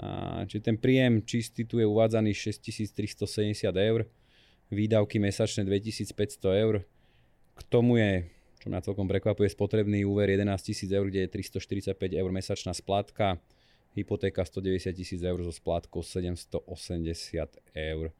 A, 0.00 0.42
či 0.46 0.62
ten 0.62 0.78
príjem 0.78 1.20
čistý 1.26 1.66
tu 1.66 1.82
je 1.82 1.86
uvádzaný 1.86 2.32
6370 2.32 3.68
eur, 3.74 4.08
výdavky 4.70 5.18
mesačné 5.18 5.66
2500 5.66 6.62
eur. 6.62 6.86
K 7.58 7.60
tomu 7.68 8.00
je, 8.00 8.24
čo 8.62 8.72
mňa 8.72 8.86
celkom 8.86 9.10
prekvapuje, 9.10 9.50
spotrebný 9.50 10.06
úver 10.08 10.32
11 10.32 10.46
000 10.46 10.98
eur, 10.98 11.06
kde 11.10 11.20
je 11.26 11.28
345 11.52 11.96
eur 12.16 12.30
mesačná 12.32 12.72
splátka 12.72 13.36
hypotéka 13.94 14.44
190 14.44 14.94
tisíc 14.94 15.20
eur 15.22 15.38
so 15.42 15.50
splátkou 15.50 16.02
780 16.02 16.62
eur. 17.74 18.14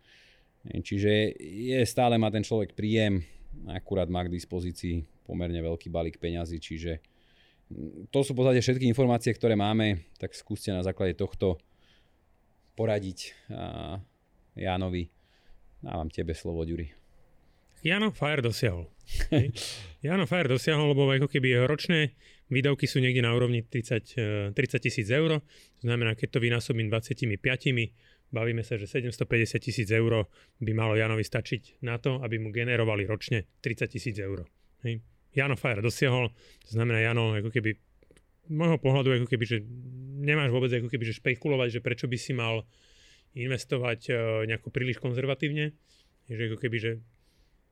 Čiže 0.67 1.41
je, 1.41 1.79
stále 1.87 2.19
má 2.21 2.29
ten 2.29 2.45
človek 2.45 2.75
príjem, 2.77 3.25
akurát 3.71 4.09
má 4.11 4.27
k 4.27 4.33
dispozícii 4.33 5.05
pomerne 5.25 5.59
veľký 5.63 5.89
balík 5.93 6.19
peňazí, 6.19 6.59
čiže 6.59 7.01
to 8.11 8.27
sú 8.27 8.35
v 8.35 8.39
podstate 8.43 8.61
všetky 8.67 8.85
informácie, 8.91 9.31
ktoré 9.31 9.55
máme, 9.55 10.03
tak 10.19 10.35
skúste 10.35 10.75
na 10.75 10.83
základe 10.83 11.15
tohto 11.15 11.63
poradiť 12.75 13.35
Jánovi. 14.59 15.07
Dávam 15.81 16.11
tebe 16.11 16.35
slovo, 16.35 16.67
Ďuri. 16.67 16.91
Jano 17.81 18.13
Fire 18.13 18.45
dosiahol. 18.45 18.85
Jano 20.05 20.29
Fire 20.29 20.51
dosiahol, 20.53 20.93
lebo 20.93 21.09
ako 21.09 21.29
keby 21.33 21.57
jeho 21.57 21.65
ročné 21.65 22.13
výdavky 22.53 22.85
sú 22.85 23.01
niekde 23.01 23.25
na 23.25 23.33
úrovni 23.33 23.65
30, 23.65 24.53
30 24.53 24.61
e, 24.61 24.79
tisíc 24.83 25.09
eur. 25.09 25.41
To 25.81 25.85
znamená, 25.89 26.13
keď 26.13 26.37
to 26.37 26.39
vynásobím 26.45 26.93
25, 26.93 27.41
bavíme 28.31 28.63
sa, 28.63 28.79
že 28.79 28.87
750 28.87 29.59
tisíc 29.59 29.89
eur 29.91 30.27
by 30.63 30.73
malo 30.75 30.95
Janovi 30.95 31.27
stačiť 31.27 31.83
na 31.83 31.99
to, 31.99 32.23
aby 32.23 32.39
mu 32.39 32.55
generovali 32.55 33.07
ročne 33.07 33.47
30 33.63 33.91
tisíc 33.91 34.17
eur. 34.19 34.47
Hej. 34.87 35.03
Jano 35.31 35.55
Fire 35.55 35.83
dosiahol, 35.83 36.35
to 36.67 36.71
znamená 36.75 36.99
Jano 37.03 37.39
ako 37.39 37.55
keby 37.55 37.79
môjho 38.51 38.83
pohľadu 38.83 39.15
ako 39.15 39.29
keby, 39.31 39.45
že 39.47 39.63
nemáš 40.27 40.51
vôbec 40.51 40.75
ako 40.75 40.91
keby, 40.91 41.05
že 41.07 41.19
špekulovať, 41.23 41.79
že 41.79 41.85
prečo 41.85 42.11
by 42.11 42.19
si 42.19 42.35
mal 42.35 42.67
investovať 43.39 44.01
uh, 44.11 44.17
nejako 44.43 44.75
príliš 44.75 44.99
konzervatívne. 44.99 45.71
Že 46.27 46.55
ako 46.55 46.59
keby, 46.59 46.79
že 46.79 46.93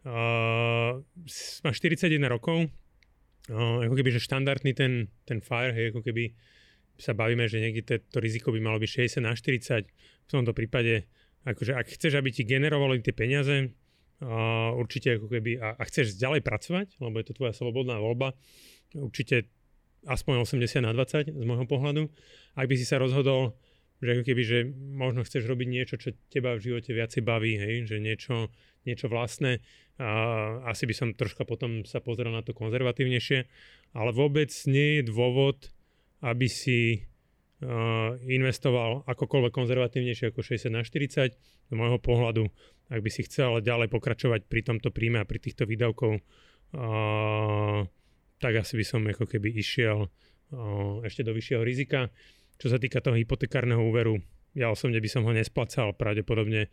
Uh, 0.07 1.03
má 1.67 1.71
41 1.75 2.23
rokov, 2.31 2.71
uh, 3.51 3.83
ako 3.83 3.99
keby, 3.99 4.15
že 4.15 4.23
štandardný 4.23 4.71
ten, 4.71 5.11
ten 5.27 5.43
fire, 5.43 5.75
hej, 5.75 5.91
ako 5.91 6.07
keby 6.07 6.39
sa 6.99 7.15
bavíme, 7.15 7.47
že 7.47 7.63
niekde 7.63 8.03
to, 8.03 8.19
riziko 8.19 8.51
by 8.51 8.59
malo 8.59 8.83
byť 8.83 9.09
60 9.23 9.23
na 9.23 9.33
40, 9.33 9.87
v 9.89 10.31
tomto 10.31 10.53
prípade, 10.53 11.07
akože 11.47 11.73
ak 11.79 11.87
chceš, 11.95 12.19
aby 12.19 12.35
ti 12.35 12.43
generovali 12.43 12.99
tie 13.01 13.15
peniaze, 13.15 13.71
uh, 13.71 14.75
určite 14.75 15.17
ako 15.17 15.31
keby, 15.31 15.63
a, 15.63 15.79
a 15.79 15.83
chceš 15.87 16.19
ďalej 16.19 16.43
pracovať, 16.43 16.99
lebo 16.99 17.15
je 17.23 17.27
to 17.31 17.37
tvoja 17.39 17.55
slobodná 17.55 18.03
voľba, 18.03 18.35
určite 18.99 19.47
aspoň 20.07 20.43
80 20.43 20.83
na 20.83 20.93
20 20.95 21.35
z 21.35 21.45
môjho 21.47 21.67
pohľadu. 21.67 22.11
Ak 22.55 22.67
by 22.71 22.75
si 22.79 22.87
sa 22.87 23.03
rozhodol, 23.03 23.59
že 23.99 24.15
ako 24.15 24.23
keby, 24.31 24.43
že 24.47 24.59
možno 24.95 25.27
chceš 25.27 25.51
robiť 25.51 25.67
niečo, 25.67 25.95
čo 25.99 26.15
teba 26.31 26.55
v 26.55 26.63
živote 26.71 26.95
viacej 26.95 27.23
baví, 27.27 27.59
hej, 27.59 27.91
že 27.91 27.99
niečo, 27.99 28.51
niečo 28.87 29.11
vlastné, 29.11 29.59
a 29.99 30.71
asi 30.71 30.87
by 30.87 30.95
som 30.95 31.09
troška 31.11 31.43
potom 31.43 31.83
sa 31.83 31.99
pozrel 31.99 32.31
na 32.31 32.47
to 32.47 32.55
konzervatívnejšie, 32.55 33.39
ale 33.99 34.11
vôbec 34.15 34.55
nie 34.71 35.03
je 35.03 35.11
dôvod, 35.11 35.75
aby 36.25 36.47
si 36.51 36.99
uh, 36.99 38.15
investoval 38.27 39.07
akokoľvek 39.07 39.53
konzervatívnejšie 39.55 40.35
ako 40.35 40.41
60 40.43 40.75
na 40.75 40.83
40. 40.83 41.35
Z 41.69 41.73
môjho 41.77 42.01
pohľadu, 42.01 42.49
ak 42.89 43.01
by 43.05 43.11
si 43.13 43.29
chcel 43.29 43.61
ďalej 43.61 43.93
pokračovať 43.93 44.49
pri 44.49 44.61
tomto 44.65 44.89
príjme 44.89 45.21
a 45.21 45.29
pri 45.29 45.39
týchto 45.39 45.69
výdavkov, 45.69 46.19
uh, 46.19 47.81
tak 48.39 48.53
asi 48.55 48.75
by 48.79 48.85
som 48.87 49.01
ako 49.05 49.27
keby 49.29 49.53
išiel 49.53 50.09
uh, 50.09 51.05
ešte 51.05 51.23
do 51.27 51.37
vyššieho 51.37 51.63
rizika. 51.63 52.09
Čo 52.59 52.75
sa 52.75 52.79
týka 52.83 52.99
toho 52.99 53.15
hypotekárneho 53.15 53.79
úveru, 53.79 54.19
ja 54.59 54.75
osobne 54.75 54.99
by 54.99 55.07
som 55.07 55.23
ho 55.23 55.31
nesplacal, 55.31 55.95
pravdepodobne 55.95 56.67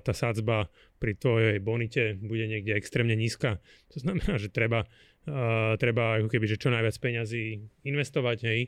tá 0.00 0.12
sádzba 0.12 0.66
pri 0.98 1.12
tvojej 1.14 1.56
bonite 1.62 2.18
bude 2.18 2.48
niekde 2.50 2.74
extrémne 2.74 3.14
nízka. 3.14 3.62
To 3.94 4.02
znamená, 4.02 4.40
že 4.40 4.50
treba, 4.50 4.88
uh, 5.28 5.76
treba 5.76 6.18
ako 6.18 6.32
keby, 6.32 6.46
že 6.48 6.60
čo 6.60 6.72
najviac 6.72 6.96
peňazí 6.96 7.60
investovať, 7.84 8.38
hej. 8.48 8.60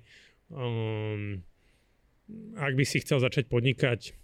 Um, 0.52 1.42
ak 2.54 2.78
by 2.78 2.84
si 2.86 3.02
chcel 3.02 3.18
začať 3.18 3.50
podnikať, 3.50 4.14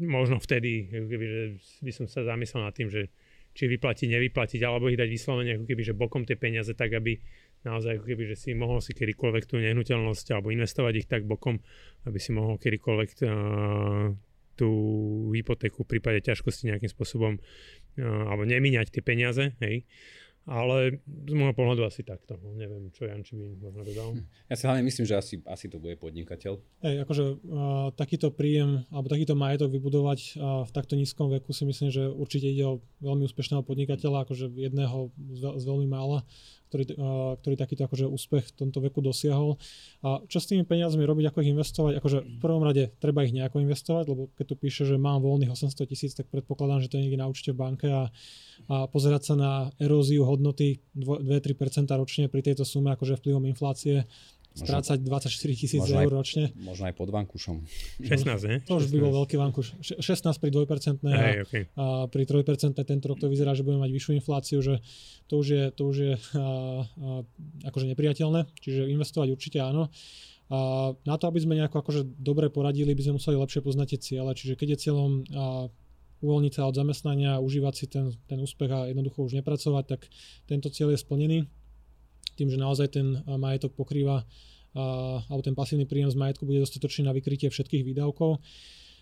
možno 0.00 0.40
vtedy, 0.40 0.88
ako 0.88 1.06
keby, 1.06 1.26
že 1.28 1.42
by 1.84 1.92
som 1.92 2.06
sa 2.08 2.24
zamyslel 2.24 2.64
nad 2.64 2.74
tým, 2.74 2.88
že 2.88 3.12
či 3.50 3.66
vyplatiť, 3.66 4.08
nevyplatiť, 4.08 4.60
alebo 4.62 4.88
ich 4.88 4.98
dať 4.98 5.10
vyslovene 5.10 5.58
ako 5.58 5.66
keby, 5.66 5.82
že 5.82 5.94
bokom 5.98 6.22
tie 6.22 6.38
peniaze 6.38 6.70
tak, 6.72 6.94
aby 6.94 7.18
naozaj 7.66 8.00
ako 8.00 8.04
keby, 8.06 8.24
že 8.32 8.36
si 8.38 8.50
mohol 8.56 8.80
si 8.80 8.96
kedykoľvek 8.96 9.44
tú 9.44 9.60
nehnuteľnosť 9.60 10.26
alebo 10.32 10.54
investovať 10.54 10.94
ich 10.96 11.08
tak 11.10 11.26
bokom, 11.28 11.60
aby 12.08 12.18
si 12.22 12.30
mohol 12.32 12.56
kedykoľvek 12.56 13.10
uh, 13.26 14.14
tú 14.56 14.70
hypotéku 15.34 15.84
v 15.84 15.98
prípade 15.98 16.24
ťažkosti 16.24 16.72
nejakým 16.72 16.88
spôsobom 16.88 17.36
uh, 17.36 18.22
alebo 18.30 18.46
nemíňať 18.48 18.94
tie 18.94 19.02
peniaze, 19.04 19.52
hej. 19.60 19.84
Ale 20.50 20.98
z 21.06 21.30
môjho 21.30 21.54
pohľadu 21.54 21.86
asi 21.86 22.02
takto. 22.02 22.34
No, 22.42 22.50
neviem, 22.58 22.90
čo 22.90 23.06
Janči 23.06 23.38
by 23.38 23.62
možno 23.62 23.82
dodal. 23.86 24.08
Hm. 24.18 24.26
Ja 24.50 24.54
si 24.58 24.66
hlavne 24.66 24.82
myslím, 24.82 25.06
že 25.06 25.14
asi, 25.14 25.34
asi 25.46 25.70
to 25.70 25.78
bude 25.78 25.94
podnikateľ. 26.02 26.58
Hej, 26.82 26.96
akože 27.06 27.24
uh, 27.38 27.94
takýto 27.94 28.34
príjem 28.34 28.82
alebo 28.90 29.06
takýto 29.06 29.38
majetok 29.38 29.70
vybudovať 29.70 30.34
uh, 30.34 30.66
v 30.66 30.70
takto 30.74 30.98
nízkom 30.98 31.30
veku 31.30 31.54
si 31.54 31.62
myslím, 31.62 31.94
že 31.94 32.02
určite 32.10 32.50
ide 32.50 32.66
o 32.66 32.82
veľmi 32.98 33.30
úspešného 33.30 33.62
podnikateľa, 33.62 34.26
akože 34.26 34.50
jedného 34.50 35.14
z, 35.38 35.42
z 35.54 35.64
veľmi 35.70 35.86
mála 35.86 36.26
ktorý, 36.70 36.84
ktorý 37.42 37.54
takýto 37.58 37.90
akože 37.90 38.06
úspech 38.06 38.54
v 38.54 38.54
tomto 38.54 38.78
veku 38.78 39.02
dosiahol. 39.02 39.58
A 40.06 40.22
čo 40.30 40.38
s 40.38 40.46
tými 40.46 40.62
peniazmi 40.62 41.02
robiť, 41.02 41.34
ako 41.34 41.42
ich 41.42 41.50
investovať? 41.50 41.92
Akože 41.98 42.18
v 42.22 42.38
prvom 42.38 42.62
rade 42.62 42.94
treba 43.02 43.26
ich 43.26 43.34
nejako 43.34 43.66
investovať, 43.66 44.04
lebo 44.06 44.30
keď 44.38 44.44
tu 44.46 44.54
píše, 44.54 44.82
že 44.86 44.94
mám 44.94 45.18
voľných 45.18 45.50
800 45.50 45.90
tisíc, 45.90 46.14
tak 46.14 46.30
predpokladám, 46.30 46.86
že 46.86 46.88
to 46.94 46.96
je 46.96 47.10
niekde 47.10 47.18
na 47.18 47.26
účte 47.26 47.50
v 47.50 47.58
banke 47.58 47.90
a, 47.90 48.14
a 48.70 48.86
pozerať 48.86 49.22
sa 49.26 49.34
na 49.34 49.52
eróziu 49.82 50.22
hodnoty 50.22 50.78
2-3% 50.94 51.90
ročne 51.98 52.30
pri 52.30 52.46
tejto 52.46 52.62
sume, 52.62 52.94
akože 52.94 53.18
vplyvom 53.18 53.50
inflácie, 53.50 54.06
strácať 54.50 54.98
24 55.00 55.30
tisíc 55.54 55.78
eur 55.78 56.10
ročne. 56.10 56.50
Možno 56.58 56.90
aj 56.90 56.94
pod 56.98 57.08
vankušom. 57.14 57.62
16, 58.02 58.50
ne? 58.50 58.56
To 58.66 58.82
už 58.82 58.90
by 58.90 58.98
bol 58.98 59.12
veľký 59.22 59.38
vankuš. 59.38 59.78
16 60.02 60.26
pri 60.42 60.50
2% 60.50 61.00
hey, 61.06 61.46
okay. 61.46 61.62
a, 61.78 62.10
pri 62.10 62.26
3% 62.26 62.74
tento 62.74 63.06
rok 63.06 63.18
to 63.22 63.30
vyzerá, 63.30 63.54
že 63.54 63.62
budeme 63.62 63.86
mať 63.86 63.92
vyššiu 63.94 64.12
infláciu, 64.18 64.58
že 64.58 64.82
to 65.30 65.38
už 65.38 65.46
je, 65.46 65.64
to 65.70 65.82
už 65.86 65.96
je 65.96 66.14
a, 66.18 66.18
a, 66.34 66.46
akože 67.70 67.86
nepriateľné, 67.94 68.50
čiže 68.58 68.90
investovať 68.90 69.28
určite 69.30 69.62
áno. 69.62 69.86
A 70.50 70.90
na 71.06 71.14
to, 71.14 71.30
aby 71.30 71.38
sme 71.38 71.54
nejako 71.54 71.86
akože 71.86 72.02
dobre 72.18 72.50
poradili, 72.50 72.90
by 72.90 73.06
sme 73.06 73.22
museli 73.22 73.38
lepšie 73.38 73.62
poznať 73.62 73.86
tie 73.94 74.00
ciele, 74.02 74.34
čiže 74.34 74.58
keď 74.58 74.74
je 74.74 74.78
cieľom 74.82 75.10
a, 75.30 75.70
uvoľniť 76.20 76.52
sa 76.52 76.68
od 76.68 76.74
zamestnania, 76.76 77.40
užívať 77.40 77.74
si 77.78 77.86
ten, 77.88 78.12
ten 78.28 78.36
úspech 78.42 78.68
a 78.68 78.90
jednoducho 78.90 79.24
už 79.24 79.40
nepracovať, 79.40 79.84
tak 79.88 80.00
tento 80.44 80.68
cieľ 80.68 80.92
je 80.92 81.00
splnený 81.00 81.38
tým, 82.40 82.48
že 82.48 82.56
naozaj 82.56 82.96
ten 82.96 83.20
majetok 83.28 83.76
pokrýva 83.76 84.24
alebo 85.28 85.42
ten 85.42 85.52
pasívny 85.52 85.84
príjem 85.84 86.08
z 86.08 86.16
majetku 86.16 86.46
bude 86.46 86.62
dostatočný 86.62 87.04
na 87.04 87.12
vykrytie 87.12 87.50
všetkých 87.50 87.84
výdavkov. 87.84 88.38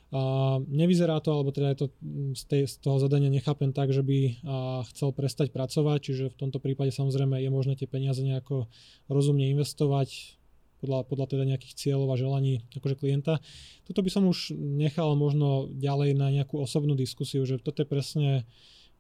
A 0.08 0.56
nevyzerá 0.64 1.20
to, 1.20 1.36
alebo 1.36 1.52
teda 1.52 1.76
je 1.76 1.78
to 1.84 1.86
z, 2.32 2.42
tej, 2.48 2.62
z 2.64 2.80
toho 2.80 2.96
zadania 2.96 3.28
nechápem 3.28 3.76
tak, 3.76 3.92
že 3.92 4.00
by 4.00 4.40
chcel 4.88 5.12
prestať 5.12 5.52
pracovať, 5.52 5.98
čiže 6.00 6.24
v 6.32 6.38
tomto 6.40 6.64
prípade 6.64 6.96
samozrejme 6.96 7.36
je 7.44 7.52
možné 7.52 7.76
tie 7.76 7.84
peniaze 7.84 8.24
nejako 8.24 8.72
rozumne 9.12 9.52
investovať 9.52 10.40
podľa, 10.80 11.04
podľa 11.04 11.26
teda 11.36 11.44
nejakých 11.44 11.76
cieľov 11.76 12.16
a 12.16 12.16
želaní 12.16 12.64
akože 12.72 12.96
klienta. 12.96 13.44
Toto 13.84 14.00
by 14.00 14.08
som 14.08 14.24
už 14.24 14.56
nechal 14.56 15.12
možno 15.12 15.68
ďalej 15.76 16.16
na 16.16 16.32
nejakú 16.32 16.56
osobnú 16.56 16.96
diskusiu, 16.96 17.44
že 17.44 17.60
toto 17.60 17.84
je 17.84 17.88
presne 17.92 18.48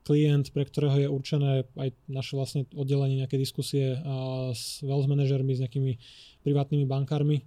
klient, 0.08 0.48
pre 0.56 0.64
ktorého 0.64 0.96
je 1.04 1.08
určené 1.12 1.68
aj 1.76 1.92
naše 2.08 2.32
vlastne 2.32 2.64
oddelenie, 2.72 3.20
nejaké 3.20 3.36
diskusie 3.36 4.00
s 4.56 4.80
wealth 4.80 5.04
manažermi, 5.04 5.52
s 5.52 5.60
nejakými 5.60 6.00
privátnymi 6.48 6.88
bankármi, 6.88 7.44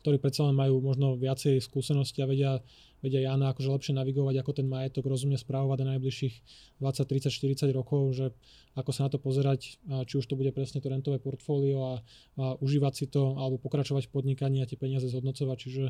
ktorí 0.00 0.16
predsa 0.16 0.48
len 0.48 0.56
majú 0.56 0.80
možno 0.80 1.20
viacej 1.20 1.60
skúsenosti 1.60 2.24
a 2.24 2.26
vedia, 2.26 2.64
vedia 3.04 3.28
Jana 3.28 3.52
akože 3.52 3.68
lepšie 3.68 3.92
navigovať, 3.92 4.40
ako 4.40 4.52
ten 4.56 4.64
majetok 4.64 5.12
rozumne 5.12 5.36
správovať 5.36 5.84
na 5.84 6.00
najbližších 6.00 6.34
20, 6.80 7.04
30, 7.04 7.68
40 7.68 7.76
rokov, 7.76 8.16
že 8.16 8.32
ako 8.80 8.90
sa 8.96 9.04
na 9.04 9.12
to 9.12 9.20
pozerať, 9.20 9.76
či 10.08 10.14
už 10.16 10.24
to 10.24 10.40
bude 10.40 10.56
presne 10.56 10.80
to 10.80 10.88
rentové 10.88 11.20
portfólio 11.20 11.84
a, 11.84 11.94
a 12.40 12.56
užívať 12.64 12.92
si 12.96 13.06
to, 13.12 13.36
alebo 13.36 13.60
pokračovať 13.60 14.08
v 14.08 14.12
podnikaní 14.16 14.64
a 14.64 14.68
tie 14.68 14.80
peniaze 14.80 15.04
zhodnocovať. 15.04 15.56
Čiže 15.60 15.84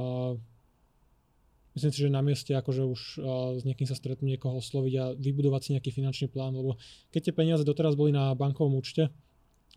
uh, 0.00 0.40
myslím 1.74 1.90
si, 1.90 1.98
že 2.06 2.10
na 2.10 2.22
mieste 2.22 2.54
akože 2.54 2.82
už 2.86 3.00
s 3.58 3.62
niekým 3.66 3.86
sa 3.86 3.98
stretnúť, 3.98 4.38
niekoho 4.38 4.58
osloviť 4.58 4.94
a 4.98 5.04
vybudovať 5.14 5.60
si 5.62 5.70
nejaký 5.74 5.90
finančný 5.90 6.26
plán, 6.30 6.54
lebo 6.54 6.78
keď 7.10 7.30
tie 7.30 7.34
peniaze 7.34 7.62
doteraz 7.66 7.98
boli 7.98 8.14
na 8.14 8.30
bankovom 8.34 8.78
účte, 8.78 9.10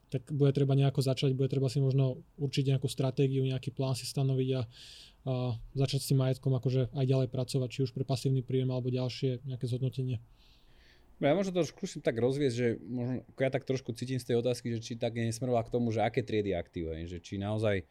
tak 0.08 0.24
bude 0.32 0.56
treba 0.56 0.72
nejako 0.72 1.04
začať, 1.04 1.36
bude 1.36 1.52
treba 1.52 1.68
si 1.68 1.84
možno 1.84 2.24
určiť 2.40 2.72
nejakú 2.72 2.88
stratégiu, 2.88 3.44
nejaký 3.44 3.76
plán 3.76 3.92
si 3.92 4.08
stanoviť 4.08 4.50
a, 4.56 4.62
a 4.62 4.64
začať 5.76 6.00
s 6.00 6.10
tým 6.14 6.24
majetkom 6.24 6.56
akože 6.56 6.96
aj 6.96 7.06
ďalej 7.06 7.28
pracovať, 7.28 7.70
či 7.70 7.80
už 7.84 7.92
pre 7.92 8.08
pasívny 8.08 8.40
príjem 8.40 8.72
alebo 8.72 8.88
ďalšie 8.88 9.44
nejaké 9.44 9.68
zhodnotenie. 9.68 10.24
Ja 11.18 11.34
možno 11.34 11.50
to 11.50 11.66
skúsim 11.66 12.00
tak 12.06 12.22
rozviesť, 12.22 12.56
že 12.56 12.68
možno, 12.78 13.26
ja 13.26 13.50
tak 13.50 13.66
trošku 13.66 13.90
cítim 13.98 14.22
z 14.22 14.32
tej 14.32 14.38
otázky, 14.38 14.70
že 14.78 14.86
či 14.86 14.94
tak 15.02 15.18
nesmeroval 15.18 15.66
k 15.66 15.74
tomu, 15.74 15.90
že 15.90 16.06
aké 16.06 16.22
triedy 16.22 16.54
aktív, 16.54 16.94
že 17.10 17.18
či 17.18 17.42
naozaj 17.42 17.84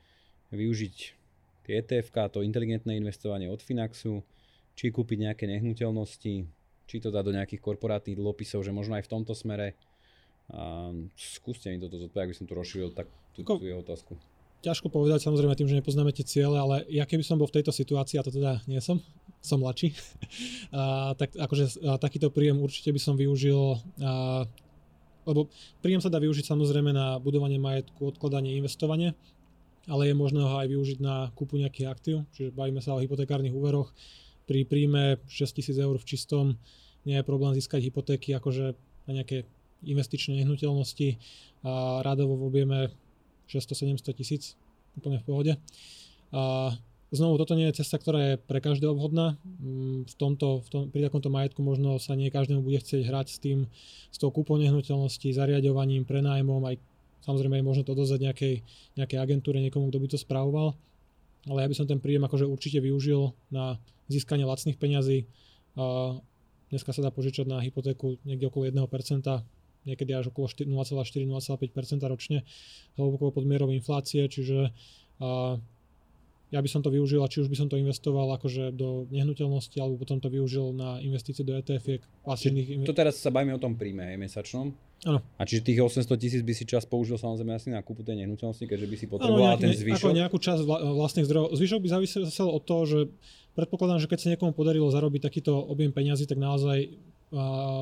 využiť 0.54 1.25
tie 1.66 1.82
ETF, 1.82 2.30
to 2.30 2.46
inteligentné 2.46 2.94
investovanie 2.94 3.50
od 3.50 3.58
Finaxu, 3.58 4.22
či 4.78 4.94
kúpiť 4.94 5.26
nejaké 5.26 5.44
nehnuteľnosti, 5.50 6.34
či 6.86 6.96
to 7.02 7.10
dá 7.10 7.26
do 7.26 7.34
nejakých 7.34 7.58
korporátnych 7.58 8.14
dlhopisov, 8.14 8.62
že 8.62 8.70
možno 8.70 8.94
aj 8.94 9.10
v 9.10 9.12
tomto 9.12 9.34
smere. 9.34 9.74
A 10.46 10.94
skúste 11.18 11.74
mi 11.74 11.82
toto 11.82 11.98
zodpovedať, 11.98 12.26
aby 12.30 12.36
som 12.38 12.46
to 12.46 12.54
rozšíril 12.54 12.94
tak 12.94 13.10
tú, 13.34 13.42
tú 13.42 13.66
jeho 13.66 13.82
otázku. 13.82 14.14
Ťažko 14.62 14.88
povedať, 14.88 15.26
samozrejme 15.26 15.58
tým, 15.58 15.66
že 15.66 15.78
nepoznáme 15.82 16.14
tie 16.14 16.22
ciele, 16.22 16.54
ale 16.54 16.86
ja 16.86 17.02
keby 17.02 17.26
som 17.26 17.36
bol 17.36 17.50
v 17.50 17.58
tejto 17.60 17.74
situácii, 17.74 18.22
a 18.22 18.24
to 18.24 18.30
teda 18.30 18.62
nie 18.70 18.78
som, 18.78 19.02
som 19.48 19.58
mladší, 19.58 19.90
a, 20.70 21.18
tak 21.18 21.34
akože 21.34 21.82
a, 21.82 21.98
takýto 21.98 22.30
príjem 22.30 22.62
určite 22.62 22.94
by 22.94 23.00
som 23.02 23.18
využil, 23.18 23.82
a, 23.98 24.46
lebo 25.26 25.50
príjem 25.82 25.98
sa 25.98 26.06
dá 26.06 26.22
využiť 26.22 26.46
samozrejme 26.46 26.94
na 26.94 27.18
budovanie 27.18 27.58
majetku, 27.58 28.14
odkladanie, 28.14 28.54
investovanie, 28.54 29.18
ale 29.86 30.10
je 30.10 30.14
možné 30.18 30.42
ho 30.42 30.58
aj 30.58 30.68
využiť 30.68 30.98
na 31.02 31.30
kúpu 31.34 31.58
nejakých 31.58 31.86
aktív, 31.90 32.16
čiže 32.34 32.54
bavíme 32.54 32.82
sa 32.82 32.94
o 32.94 33.02
hypotekárnych 33.02 33.54
úveroch, 33.54 33.94
pri 34.46 34.62
príjme 34.62 35.18
6000 35.26 35.74
eur 35.82 35.96
v 35.98 36.06
čistom 36.06 36.54
nie 37.06 37.18
je 37.18 37.26
problém 37.26 37.54
získať 37.54 37.86
hypotéky 37.86 38.34
akože 38.34 38.74
na 39.06 39.12
nejaké 39.22 39.46
investičné 39.86 40.42
nehnuteľnosti 40.42 41.18
a 41.62 42.02
rádovo 42.02 42.34
v 42.38 42.46
objeme 42.50 42.78
600-700 43.46 44.18
tisíc, 44.18 44.58
úplne 44.98 45.22
v 45.22 45.26
pohode. 45.26 45.52
A 46.34 46.74
znovu, 47.14 47.38
toto 47.38 47.54
nie 47.54 47.70
je 47.70 47.78
cesta, 47.82 48.02
ktorá 48.02 48.34
je 48.34 48.42
pre 48.42 48.58
každého 48.58 48.98
vhodná. 48.98 49.38
Mm, 49.62 50.10
v 50.10 50.14
tomto, 50.18 50.66
v 50.66 50.68
tom, 50.68 50.82
pri 50.90 51.06
takomto 51.06 51.30
majetku 51.30 51.62
možno 51.62 52.02
sa 52.02 52.18
nie 52.18 52.34
každému 52.34 52.66
bude 52.66 52.82
chcieť 52.82 53.06
hrať 53.06 53.26
s 53.30 53.38
tým, 53.38 53.70
s 54.10 54.16
tou 54.18 54.34
kúpou 54.34 54.58
nehnuteľnosti, 54.58 55.30
zariadovaním, 55.30 56.02
prenájmom, 56.02 56.66
aj 56.66 56.82
samozrejme 57.26 57.58
je 57.58 57.66
možné 57.66 57.82
to 57.82 57.98
dozať 57.98 58.22
nejakej, 58.22 58.54
nejakej 58.94 59.18
agentúre, 59.18 59.58
niekomu, 59.58 59.90
kto 59.90 59.98
by 59.98 60.08
to 60.08 60.18
spravoval. 60.22 60.78
Ale 61.46 61.62
ja 61.62 61.68
by 61.68 61.76
som 61.76 61.86
ten 61.86 61.98
príjem 61.98 62.22
akože 62.26 62.46
určite 62.46 62.78
využil 62.82 63.34
na 63.50 63.78
získanie 64.06 64.46
lacných 64.46 64.78
peňazí. 64.78 65.26
Dneska 66.66 66.90
sa 66.90 67.02
dá 67.02 67.10
požičať 67.14 67.46
na 67.46 67.62
hypotéku 67.62 68.18
niekde 68.26 68.50
okolo 68.50 68.66
1%, 68.66 68.82
niekedy 69.86 70.10
až 70.10 70.34
okolo 70.34 70.50
0,4-0,5% 70.50 72.02
ročne, 72.10 72.42
hlboko 72.98 73.30
pod 73.30 73.46
mierou 73.46 73.70
inflácie, 73.70 74.26
čiže 74.26 74.74
ja 76.54 76.62
by 76.62 76.68
som 76.70 76.78
to 76.78 76.94
využil 76.94 77.20
a 77.22 77.28
či 77.30 77.42
už 77.42 77.50
by 77.50 77.58
som 77.58 77.66
to 77.66 77.74
investoval 77.74 78.30
akože 78.38 78.70
do 78.70 79.10
nehnuteľnosti 79.10 79.74
alebo 79.82 79.98
potom 79.98 80.22
to 80.22 80.30
využil 80.30 80.70
na 80.70 81.02
investície 81.02 81.42
do 81.42 81.58
ETF-iek. 81.58 82.06
To 82.86 82.94
teraz 82.94 83.18
sa 83.18 83.34
bavíme 83.34 83.54
o 83.54 83.60
tom 83.60 83.74
príjme 83.74 84.14
mesačnom. 84.14 84.70
Áno. 85.04 85.20
A 85.36 85.42
čiže 85.44 85.66
tých 85.66 85.82
800 85.82 86.06
tisíc 86.16 86.42
by 86.46 86.54
si 86.56 86.64
čas 86.64 86.86
použil 86.88 87.18
samozrejme 87.18 87.52
asi 87.52 87.68
na 87.74 87.84
kúpu 87.84 88.06
tej 88.06 88.22
nehnuteľnosti, 88.22 88.64
keďže 88.64 88.86
by 88.86 88.96
si 88.96 89.06
potreboval 89.10 89.58
ten 89.60 89.74
zvyšok? 89.74 90.08
Ako 90.08 90.16
nejakú 90.16 90.38
časť 90.40 90.62
vlastných 90.66 91.26
zdrojov. 91.28 91.48
Zvyšok 91.58 91.80
by 91.82 91.88
závisel 91.92 92.48
od 92.48 92.62
toho, 92.64 92.82
že 92.88 92.98
predpokladám, 93.58 94.00
že 94.00 94.08
keď 94.08 94.18
sa 94.22 94.28
niekomu 94.32 94.56
podarilo 94.56 94.88
zarobiť 94.88 95.28
takýto 95.28 95.52
objem 95.52 95.92
peňazí, 95.92 96.24
tak 96.30 96.40
naozaj 96.40 96.94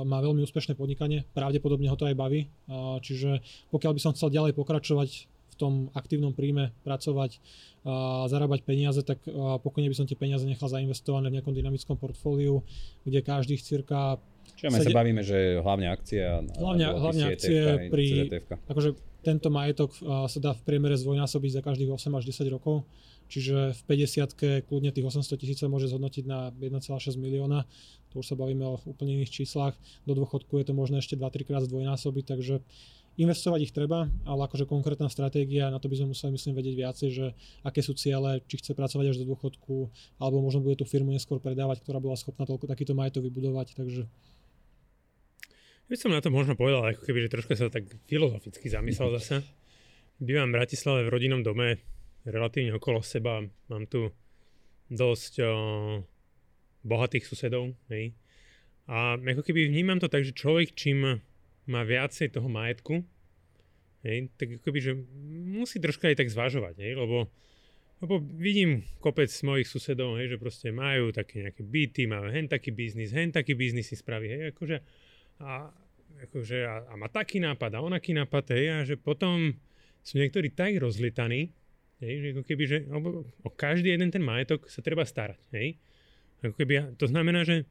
má 0.09 0.19
veľmi 0.25 0.41
úspešné 0.41 0.73
podnikanie, 0.73 1.29
pravdepodobne 1.37 1.93
ho 1.93 2.01
to 2.01 2.09
aj 2.09 2.17
baví, 2.17 2.49
čiže 3.05 3.45
pokiaľ 3.69 3.93
by 3.93 4.01
som 4.01 4.17
chcel 4.17 4.33
ďalej 4.33 4.57
pokračovať 4.57 5.29
tom 5.65 5.89
aktívnom 5.97 6.37
príjme 6.37 6.77
pracovať 6.85 7.41
a 7.85 8.29
zarábať 8.29 8.65
peniaze, 8.69 9.01
tak 9.01 9.25
pokojne 9.65 9.89
by 9.89 9.97
som 9.97 10.05
tie 10.05 10.17
peniaze 10.17 10.45
nechal 10.45 10.69
zainvestované 10.69 11.33
v 11.33 11.41
nejakom 11.41 11.57
dynamickom 11.57 11.97
portfóliu, 11.97 12.61
kde 13.09 13.25
každých 13.25 13.65
cirka 13.65 14.21
Čiže 14.45 14.77
my 14.77 14.81
sa 14.85 14.93
bavíme, 14.93 15.23
že 15.25 15.57
hlavne 15.65 15.89
akcie 15.89 16.21
a 16.21 16.45
hlavne, 16.45 16.85
hlavne 16.85 17.25
akcie 17.33 17.89
pri, 17.89 18.29
akože 18.69 18.93
tento 19.25 19.49
majetok 19.49 19.97
sa 20.29 20.39
dá 20.39 20.53
v 20.53 20.63
priemere 20.69 21.01
zdvojnásobiť 21.01 21.51
za 21.59 21.63
každých 21.65 21.89
8 21.89 22.13
až 22.21 22.25
10 22.29 22.53
rokov, 22.53 22.85
čiže 23.33 23.73
v 23.73 23.81
50 23.89 24.69
kľudne 24.69 24.93
tých 24.93 25.07
800 25.09 25.41
tisíc 25.41 25.59
môže 25.65 25.89
zhodnotiť 25.89 26.25
na 26.29 26.53
1,6 26.53 27.17
milióna, 27.17 27.65
to 28.13 28.21
už 28.21 28.31
sa 28.31 28.37
bavíme 28.37 28.63
o 28.69 28.77
úplne 28.85 29.17
iných 29.17 29.33
číslach, 29.33 29.75
do 30.05 30.13
dôchodku 30.13 30.61
je 30.61 30.69
to 30.69 30.77
možné 30.77 31.01
ešte 31.01 31.17
2-3 31.17 31.49
krát 31.49 31.65
zdvojnásobiť, 31.65 32.25
takže 32.29 32.61
Investovať 33.15 33.61
ich 33.63 33.75
treba, 33.75 34.11
ale 34.27 34.41
akože 34.51 34.67
konkrétna 34.67 35.07
stratégia, 35.07 35.71
na 35.71 35.79
to 35.79 35.87
by 35.87 36.03
sme 36.03 36.11
museli 36.11 36.35
myslím 36.35 36.55
vedieť 36.59 36.75
viacej, 36.75 37.09
že 37.15 37.27
aké 37.63 37.79
sú 37.79 37.95
ciele, 37.95 38.43
či 38.51 38.59
chce 38.59 38.75
pracovať 38.75 39.15
až 39.15 39.17
do 39.23 39.31
dôchodku, 39.31 39.87
alebo 40.19 40.43
možno 40.43 40.67
bude 40.67 40.75
tú 40.75 40.87
firmu 40.87 41.15
neskôr 41.15 41.39
predávať, 41.39 41.87
ktorá 41.87 42.03
bola 42.03 42.19
schopná 42.19 42.43
toľko 42.43 42.67
takýto 42.67 42.99
majetok 42.99 43.23
vybudovať, 43.31 43.79
takže 43.79 44.11
by 45.85 46.01
som 46.01 46.17
na 46.17 46.25
to 46.25 46.33
možno 46.33 46.57
povedal, 46.57 46.81
ako 46.81 47.05
keby, 47.05 47.29
že 47.29 47.33
troška 47.33 47.55
sa 47.61 47.69
tak 47.69 47.85
filozoficky 48.09 48.73
zamyslel 48.73 49.13
zase. 49.21 49.45
Bývam 50.17 50.49
v 50.49 50.57
Bratislave 50.57 51.05
v 51.05 51.13
rodinnom 51.13 51.45
dome, 51.45 51.77
relatívne 52.25 52.73
okolo 52.73 53.05
seba. 53.05 53.45
Mám 53.69 53.85
tu 53.93 54.09
dosť 54.89 55.45
o, 55.45 55.49
bohatých 56.87 57.29
susedov. 57.29 57.77
Hej. 57.93 58.17
A 58.89 59.17
ako 59.21 59.45
keby 59.45 59.69
vnímam 59.69 60.01
to 60.01 60.09
tak, 60.09 60.25
že 60.25 60.37
človek 60.37 60.73
čím 60.73 61.21
má 61.65 61.81
viacej 61.83 62.33
toho 62.33 62.49
majetku, 62.49 63.05
hej, 64.05 64.29
tak 64.37 64.61
akoby, 64.61 64.79
že 64.81 64.93
musí 65.49 65.81
troška 65.81 66.13
aj 66.13 66.21
tak 66.21 66.29
zvažovať, 66.29 66.77
hej, 66.81 66.93
lebo, 66.95 67.33
lebo 68.05 68.21
vidím 68.21 68.85
kopec 69.01 69.33
mojich 69.43 69.69
susedov, 69.69 70.21
hej, 70.21 70.37
že 70.37 70.41
proste 70.41 70.69
majú 70.71 71.11
také 71.11 71.49
nejaké 71.49 71.65
byty, 71.65 72.05
majú 72.05 72.29
hen 72.29 72.47
taký 72.47 72.71
biznis, 72.71 73.17
hen 73.17 73.33
taký 73.33 73.57
biznis 73.57 73.89
si 73.89 73.97
spraví, 73.97 74.29
hej, 74.29 74.43
akože 74.53 74.77
a, 75.41 75.73
akože, 76.29 76.59
a, 76.69 76.75
a 76.89 76.95
má 77.01 77.09
taký 77.09 77.41
nápad 77.41 77.75
a 77.75 77.83
onaký 77.83 78.13
nápad, 78.13 78.45
hej, 78.53 78.65
a 78.71 78.77
že 78.85 78.95
potom 79.01 79.57
sú 80.05 80.21
niektorí 80.21 80.53
tak 80.53 80.77
rozlietaní, 80.77 81.49
hej, 82.05 82.15
že 82.21 82.27
ako 82.37 82.43
keby, 82.45 82.65
že 82.69 82.79
o, 82.93 83.25
o 83.25 83.49
každý 83.49 83.97
jeden 83.97 84.13
ten 84.13 84.21
majetok 84.21 84.69
sa 84.69 84.85
treba 84.85 85.09
starať, 85.09 85.41
hej. 85.57 85.81
Ako 86.45 86.61
keby, 86.61 86.93
to 87.01 87.09
znamená, 87.09 87.41
že 87.41 87.65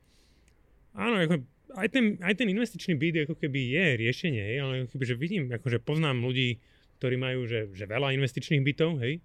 áno, 0.98 1.22
ako 1.22 1.46
aj 1.78 1.88
ten, 1.90 2.06
aj 2.22 2.34
ten 2.38 2.48
investičný 2.50 2.94
byt 2.98 3.30
ako 3.30 3.36
keby 3.38 3.60
je 3.74 3.86
riešenie, 4.00 4.42
hej, 4.42 4.58
ale 4.62 4.74
keby, 4.90 5.04
že 5.06 5.16
vidím, 5.18 5.44
akože 5.50 5.82
poznám 5.82 6.22
ľudí, 6.22 6.62
ktorí 7.02 7.16
majú 7.20 7.50
že, 7.50 7.70
že 7.74 7.90
veľa 7.90 8.16
investičných 8.16 8.64
bytov, 8.64 9.02
hej, 9.02 9.20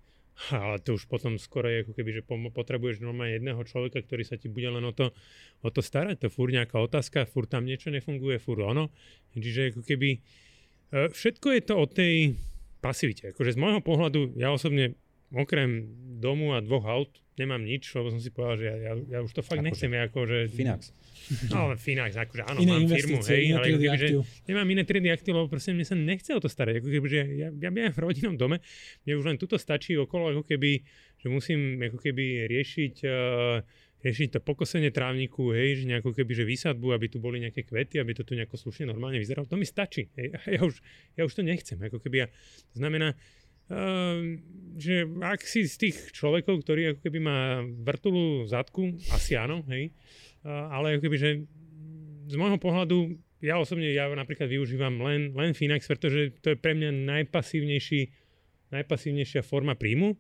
ale 0.54 0.78
to 0.78 0.94
už 0.94 1.10
potom 1.10 1.34
skoro 1.36 1.66
je 1.66 1.82
ako 1.82 1.92
keby, 1.98 2.10
že 2.14 2.22
potrebuješ 2.26 3.02
normálne 3.02 3.42
jedného 3.42 3.58
človeka, 3.66 4.06
ktorý 4.06 4.22
sa 4.22 4.38
ti 4.38 4.46
bude 4.46 4.70
len 4.70 4.84
o 4.86 4.94
to, 4.94 5.10
o 5.66 5.68
to 5.68 5.82
starať. 5.82 6.22
To 6.22 6.28
fúr 6.30 6.54
nejaká 6.54 6.78
otázka, 6.78 7.26
fúr 7.26 7.50
tam 7.50 7.66
niečo 7.66 7.90
nefunguje, 7.90 8.38
fúr 8.38 8.62
ono. 8.62 8.94
Čiže 9.34 9.74
ako 9.74 9.82
keby 9.82 10.08
e, 10.14 10.18
všetko 11.10 11.46
je 11.58 11.62
to 11.66 11.74
o 11.74 11.86
tej 11.90 12.38
pasivite. 12.78 13.34
Akože 13.34 13.58
z 13.58 13.58
môjho 13.58 13.82
pohľadu, 13.82 14.38
ja 14.38 14.54
osobne 14.54 14.94
okrem 15.34 15.90
domu 16.22 16.54
a 16.54 16.62
dvoch 16.62 16.86
aut 16.86 17.12
nemám 17.38 17.62
nič, 17.62 17.88
lebo 17.94 18.10
som 18.10 18.20
si 18.20 18.28
povedal, 18.34 18.56
že 18.58 18.64
ja, 18.66 18.76
ja, 18.76 18.92
ja 18.98 19.18
už 19.22 19.32
to 19.32 19.42
fakt 19.46 19.62
ako 19.62 19.66
nechcem. 19.70 19.90
Ako, 19.94 20.26
že... 20.26 20.38
Finax. 20.50 20.92
No, 21.48 21.72
Finax, 21.78 22.18
akože 22.18 22.42
áno, 22.44 22.58
iné 22.62 22.72
mám 22.74 22.90
firmu, 22.90 23.18
hej, 23.22 23.44
ale 23.54 23.66
keby, 23.74 23.86
že 23.98 24.08
nemám 24.50 24.66
iné 24.70 24.82
triedy 24.82 25.08
aktív, 25.12 25.38
lebo 25.38 25.48
proste 25.50 25.70
mne 25.70 25.86
sa 25.86 25.94
nechce 25.94 26.30
o 26.34 26.40
to 26.42 26.50
starať. 26.50 26.82
Ako 26.82 26.88
keby, 26.88 27.06
že 27.06 27.20
ja, 27.38 27.48
ja 27.54 27.70
bývam 27.70 27.94
v 27.94 28.00
rodinnom 28.02 28.34
dome, 28.34 28.58
mne 29.06 29.12
už 29.18 29.24
len 29.24 29.36
tuto 29.36 29.60
stačí 29.60 29.94
okolo, 29.94 30.34
ako 30.34 30.42
keby, 30.46 30.82
že 31.20 31.26
musím 31.30 31.78
ako 31.78 31.98
keby 32.00 32.50
riešiť 32.50 32.94
uh, 33.06 33.60
riešiť 33.98 34.38
to 34.38 34.40
pokosenie 34.42 34.94
trávniku, 34.94 35.50
hej, 35.50 35.82
že 35.82 35.84
nejako 35.90 36.14
keby, 36.14 36.32
že 36.34 36.44
výsadbu, 36.46 36.94
aby 36.94 37.10
tu 37.10 37.18
boli 37.18 37.42
nejaké 37.42 37.66
kvety, 37.66 37.98
aby 37.98 38.14
to 38.14 38.22
tu 38.22 38.38
nejako 38.38 38.54
slušne 38.54 38.86
normálne 38.86 39.18
vyzeralo, 39.18 39.50
to 39.50 39.58
mi 39.58 39.66
stačí. 39.66 40.06
Hej. 40.14 40.38
Ja, 40.48 40.62
už, 40.62 40.74
ja 41.18 41.22
už 41.26 41.34
to 41.34 41.42
nechcem. 41.42 41.78
Ako 41.82 41.98
keby 41.98 42.16
ja, 42.22 42.26
to 42.70 42.76
znamená, 42.78 43.18
že 44.78 44.94
ak 45.20 45.40
si 45.44 45.68
z 45.68 45.76
tých 45.76 45.96
človekov, 46.16 46.64
ktorý 46.64 46.96
ako 46.96 47.00
keby 47.04 47.18
má 47.20 47.60
vrtulu 47.84 48.48
zadku, 48.48 48.96
asi 49.12 49.36
áno, 49.36 49.66
hej, 49.68 49.92
ale 50.46 50.96
ako 50.96 51.02
keby, 51.04 51.16
že 51.20 51.30
z 52.28 52.34
môjho 52.36 52.56
pohľadu, 52.60 53.16
ja 53.40 53.60
osobne, 53.60 53.88
ja 53.92 54.08
napríklad 54.10 54.50
využívam 54.50 54.98
len, 55.04 55.32
len 55.36 55.52
Finax, 55.54 55.86
pretože 55.86 56.34
to 56.42 56.52
je 56.52 56.56
pre 56.58 56.74
mňa 56.74 56.90
najpasívnejší, 57.06 58.00
najpasívnejšia 58.72 59.46
forma 59.46 59.78
príjmu. 59.78 60.16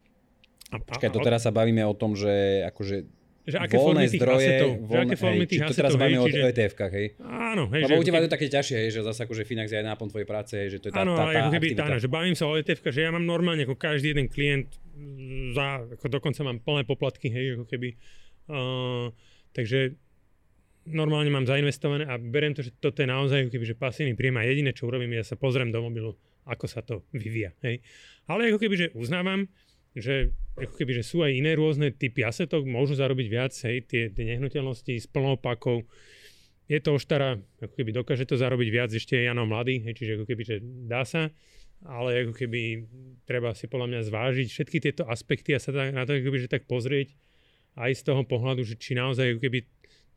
A, 0.68 0.76
Počkaj, 0.78 1.10
to 1.12 1.24
teraz 1.24 1.48
sa 1.48 1.52
bavíme 1.52 1.80
o 1.84 1.96
tom, 1.96 2.12
že 2.12 2.64
akože 2.68 3.08
že 3.48 3.56
aké 3.56 3.80
voľné 3.80 4.04
formy 4.04 4.12
tých 4.12 4.20
zdroje, 4.20 4.44
asetov, 4.44 4.70
voľné, 4.76 4.92
že 4.92 4.98
aké 5.00 5.16
formy 5.16 5.40
hej, 5.40 5.48
tých 5.48 5.60
to 5.64 5.72
teraz 5.72 5.92
bavíme 5.96 6.20
čiže... 6.20 6.40
o 6.44 6.48
ETF-kách, 6.52 6.92
hej? 6.92 7.06
Áno, 7.24 7.64
hej. 7.72 7.82
Lebo 7.88 7.94
u 7.96 8.04
teba 8.04 8.16
je 8.20 8.24
to 8.28 8.32
také 8.36 8.46
ťažšie, 8.52 8.76
hej, 8.76 8.88
že 8.92 9.00
zase 9.00 9.20
akože 9.24 9.42
Finax 9.48 9.66
je 9.72 9.78
aj 9.80 9.86
náplň 9.88 10.08
tvojej 10.12 10.28
práce, 10.28 10.52
hej, 10.52 10.68
že 10.76 10.78
to 10.84 10.86
je 10.88 10.92
tá, 10.92 11.00
áno, 11.00 11.16
tá, 11.16 11.24
tá, 11.32 11.48
keby, 11.48 11.66
tá, 11.72 11.96
že 11.96 12.08
bavím 12.12 12.36
sa 12.36 12.44
o 12.44 12.54
etf 12.60 12.78
že 12.84 13.00
ja 13.00 13.10
mám 13.10 13.24
normálne 13.24 13.64
ako 13.64 13.80
každý 13.80 14.12
jeden 14.12 14.28
klient 14.28 14.68
za, 15.56 15.88
ako 15.96 16.06
dokonca 16.12 16.40
mám 16.44 16.58
plné 16.60 16.82
poplatky, 16.84 17.32
hej, 17.32 17.56
ako 17.56 17.64
keby. 17.64 17.88
Uh, 18.48 19.08
takže 19.56 19.96
normálne 20.88 21.28
mám 21.28 21.44
zainvestované 21.44 22.08
a 22.08 22.16
beriem 22.16 22.56
to, 22.56 22.64
že 22.64 22.72
toto 22.76 23.04
je 23.04 23.08
naozaj 23.08 23.48
keby, 23.52 23.64
že 23.64 23.76
pasívny 23.76 24.16
príjem 24.16 24.36
a 24.40 24.44
jediné, 24.44 24.70
čo 24.72 24.88
urobím, 24.88 25.16
ja 25.16 25.24
sa 25.24 25.36
pozriem 25.36 25.68
do 25.68 25.84
mobilu, 25.84 26.16
ako 26.48 26.64
sa 26.68 26.80
to 26.80 27.04
vyvíja. 27.12 27.52
Hej. 27.64 27.84
Ale 28.28 28.52
ako 28.52 28.58
keby, 28.60 28.74
že 28.76 28.86
uznávam, 28.96 29.48
že 29.98 30.32
ako 30.58 30.74
keby, 30.74 30.92
že 30.98 31.04
sú 31.06 31.22
aj 31.22 31.32
iné 31.34 31.54
rôzne 31.54 31.94
typy 31.94 32.26
asetov, 32.26 32.66
môžu 32.66 32.98
zarobiť 32.98 33.26
viac, 33.30 33.52
hej, 33.54 33.86
tie, 33.86 34.02
tie 34.10 34.24
nehnuteľnosti 34.34 34.90
s 34.90 35.06
plnou 35.06 35.38
pakou. 35.38 35.86
Je 36.68 36.78
to 36.82 36.98
oštara, 36.98 37.38
ako 37.62 37.74
keby 37.78 37.90
dokáže 37.94 38.28
to 38.28 38.36
zarobiť 38.36 38.68
viac, 38.68 38.90
ešte 38.92 39.16
je 39.16 39.30
Jano 39.30 39.46
mladý, 39.46 39.80
hej, 39.86 39.94
čiže 39.94 40.12
ako 40.20 40.26
keby, 40.28 40.42
že 40.44 40.56
dá 40.84 41.06
sa, 41.06 41.30
ale 41.86 42.26
ako 42.26 42.34
keby 42.34 42.90
treba 43.22 43.54
si 43.54 43.70
podľa 43.70 43.86
mňa 43.94 44.00
zvážiť 44.10 44.48
všetky 44.50 44.78
tieto 44.82 45.06
aspekty 45.06 45.54
a 45.54 45.62
sa 45.62 45.70
na 45.70 46.02
to 46.02 46.18
ako 46.18 46.24
keby, 46.28 46.38
že 46.42 46.50
tak 46.50 46.66
pozrieť 46.66 47.14
aj 47.78 47.94
z 47.94 48.02
toho 48.02 48.26
pohľadu, 48.26 48.66
že 48.66 48.74
či 48.74 48.98
naozaj 48.98 49.38
ako 49.38 49.40
keby 49.46 49.58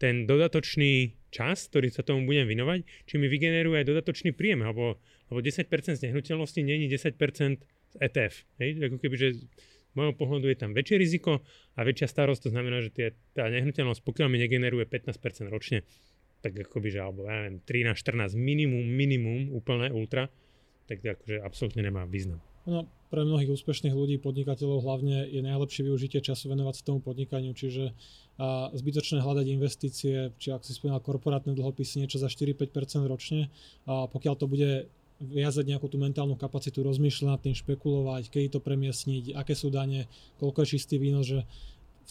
ten 0.02 0.26
dodatočný 0.26 1.14
čas, 1.30 1.70
ktorý 1.70 1.94
sa 1.94 2.02
tomu 2.02 2.26
budem 2.26 2.50
vinovať, 2.50 2.82
či 3.06 3.22
mi 3.22 3.30
vygeneruje 3.30 3.86
aj 3.86 3.88
dodatočný 3.94 4.34
príjem, 4.34 4.66
alebo, 4.66 4.98
alebo 5.30 5.40
10% 5.46 5.70
z 5.70 6.02
nehnuteľnosti 6.10 6.60
není 6.66 6.90
10% 6.90 7.14
z 7.62 7.96
ETF. 8.02 8.34
Hej? 8.58 8.70
Ako 8.82 8.98
keby, 8.98 9.16
že 9.16 9.28
môjho 9.94 10.14
pohľadu 10.16 10.48
je 10.52 10.58
tam 10.58 10.72
väčšie 10.72 10.98
riziko 10.98 11.44
a 11.76 11.80
väčšia 11.84 12.08
starosť, 12.08 12.48
to 12.48 12.50
znamená, 12.54 12.80
že 12.84 12.92
tie, 12.92 13.08
tá 13.36 13.48
nehnuteľnosť, 13.52 14.02
pokiaľ 14.04 14.28
mi 14.32 14.40
negeneruje 14.40 14.88
15% 14.88 15.52
ročne, 15.52 15.84
tak 16.42 16.58
akoby, 16.58 16.90
že 16.90 17.00
alebo 17.04 17.30
ja 17.30 17.44
neviem, 17.46 17.62
13, 17.64 17.94
14 17.96 18.34
minimum, 18.40 18.86
minimum, 18.86 19.54
úplne 19.54 19.94
ultra, 19.94 20.32
tak 20.90 21.06
akože 21.06 21.40
absolútne 21.40 21.86
nemá 21.86 22.04
význam. 22.10 22.42
No, 22.62 22.86
pre 23.10 23.26
mnohých 23.26 23.58
úspešných 23.58 23.94
ľudí, 23.98 24.22
podnikateľov 24.22 24.86
hlavne 24.86 25.26
je 25.34 25.42
najlepšie 25.42 25.82
využitie 25.82 26.22
času 26.22 26.54
venovať 26.54 26.74
sa 26.78 26.94
tomu 26.94 27.02
podnikaniu, 27.02 27.58
čiže 27.58 27.98
a 28.42 28.74
zbytočné 28.74 29.22
hľadať 29.22 29.46
investície, 29.54 30.34
či 30.42 30.50
ak 30.50 30.66
si 30.66 30.74
spomínal 30.74 30.98
korporátne 31.02 31.54
dlhopisy, 31.54 32.02
niečo 32.02 32.18
za 32.18 32.26
4-5% 32.26 33.06
ročne, 33.06 33.54
a 33.86 34.10
pokiaľ 34.10 34.34
to 34.38 34.46
bude 34.50 34.90
viazať 35.22 35.70
nejakú 35.70 35.86
tú 35.86 36.02
mentálnu 36.02 36.34
kapacitu, 36.34 36.82
rozmýšľať 36.82 37.28
nad 37.30 37.40
tým, 37.40 37.54
špekulovať, 37.54 38.34
kedy 38.34 38.58
to 38.58 38.60
premiesniť, 38.60 39.38
aké 39.38 39.54
sú 39.54 39.70
dane, 39.70 40.10
koľko 40.42 40.66
je 40.66 40.72
čistý 40.78 40.98
výnos, 40.98 41.30
že 41.30 41.46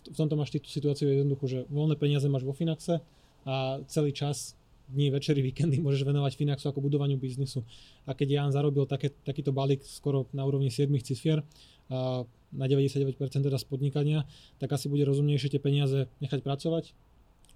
v 0.09 0.17
tomto 0.17 0.39
máš 0.39 0.55
tú 0.55 0.63
situáciu 0.63 1.11
jednoducho, 1.11 1.45
že 1.51 1.59
voľné 1.69 1.99
peniaze 1.99 2.25
máš 2.31 2.47
vo 2.47 2.55
Finaxe 2.55 3.03
a 3.45 3.83
celý 3.91 4.15
čas 4.15 4.55
dní, 4.91 5.11
večery, 5.11 5.43
víkendy 5.43 5.79
môžeš 5.83 6.07
venovať 6.07 6.39
Finaxu 6.39 6.67
ako 6.71 6.83
budovaniu 6.83 7.19
biznisu. 7.19 7.63
A 8.07 8.15
keď 8.15 8.29
Jan 8.43 8.51
zarobil 8.55 8.87
také, 8.87 9.11
takýto 9.23 9.55
balík 9.55 9.83
skoro 9.87 10.27
na 10.35 10.43
úrovni 10.47 10.71
7 10.71 10.91
cifrier, 11.03 11.43
a 11.91 12.23
na 12.51 12.67
99% 12.67 13.19
teda 13.19 13.59
z 13.59 13.67
podnikania, 13.67 14.27
tak 14.59 14.75
asi 14.75 14.91
bude 14.91 15.07
rozumnejšie 15.07 15.59
tie 15.59 15.63
peniaze 15.63 16.07
nechať 16.23 16.43
pracovať, 16.43 16.95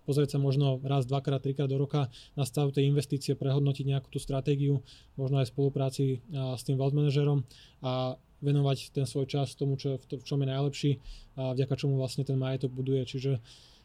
pozrieť 0.04 0.36
sa 0.36 0.38
možno 0.38 0.78
raz, 0.84 1.08
dvakrát, 1.08 1.40
trikrát 1.40 1.68
do 1.68 1.80
roka 1.80 2.12
na 2.36 2.44
stav 2.44 2.70
tej 2.70 2.88
investície, 2.88 3.34
prehodnotiť 3.34 3.84
nejakú 3.88 4.08
tú 4.12 4.20
stratégiu, 4.20 4.84
možno 5.16 5.40
aj 5.40 5.48
v 5.48 5.52
spolupráci 5.52 6.04
s 6.30 6.62
tým 6.62 6.76
wealth 6.76 6.94
manažerom 6.94 7.42
a 7.80 8.20
venovať 8.44 8.92
ten 8.92 9.08
svoj 9.08 9.24
čas 9.24 9.56
tomu, 9.56 9.80
čo, 9.80 9.96
v 9.96 10.24
čom 10.24 10.44
je 10.44 10.48
najlepší 10.52 10.92
a 11.40 11.56
vďaka 11.56 11.74
čomu 11.80 11.96
vlastne 11.96 12.28
ten 12.28 12.36
majetok 12.36 12.76
buduje. 12.76 13.08
Čiže 13.08 13.40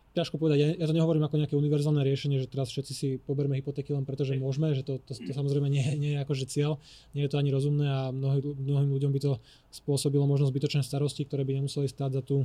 ťažko 0.10 0.42
povedať, 0.42 0.58
ja, 0.60 0.68
ja 0.76 0.86
to 0.90 0.98
nehovorím 0.98 1.24
ako 1.24 1.40
nejaké 1.40 1.56
univerzálne 1.56 2.02
riešenie, 2.02 2.42
že 2.42 2.50
teraz 2.50 2.74
všetci 2.74 2.94
si 2.94 3.08
poberme 3.22 3.56
hypotéky 3.56 3.94
len 3.94 4.04
preto, 4.04 4.26
že 4.26 4.42
môžeme, 4.42 4.74
že 4.74 4.84
to, 4.84 4.98
to, 5.00 5.16
to 5.16 5.32
samozrejme 5.32 5.70
nie, 5.70 5.86
nie 5.96 6.12
je 6.18 6.20
akože 6.26 6.46
cieľ, 6.50 6.82
nie 7.14 7.24
je 7.24 7.32
to 7.32 7.40
ani 7.40 7.54
rozumné 7.54 7.88
a 7.88 8.02
mnohý, 8.10 8.42
mnohým 8.42 8.90
ľuďom 8.90 9.12
by 9.16 9.20
to 9.22 9.32
spôsobilo 9.70 10.26
možno 10.26 10.50
zbytočné 10.50 10.82
starosti, 10.82 11.24
ktoré 11.24 11.46
by 11.46 11.62
nemuseli 11.62 11.88
stáť 11.88 12.20
za, 12.20 12.22
tú, 12.26 12.44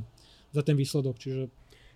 za 0.53 0.61
ten 0.61 0.77
výsledok. 0.77 1.17
Čiže 1.17 1.49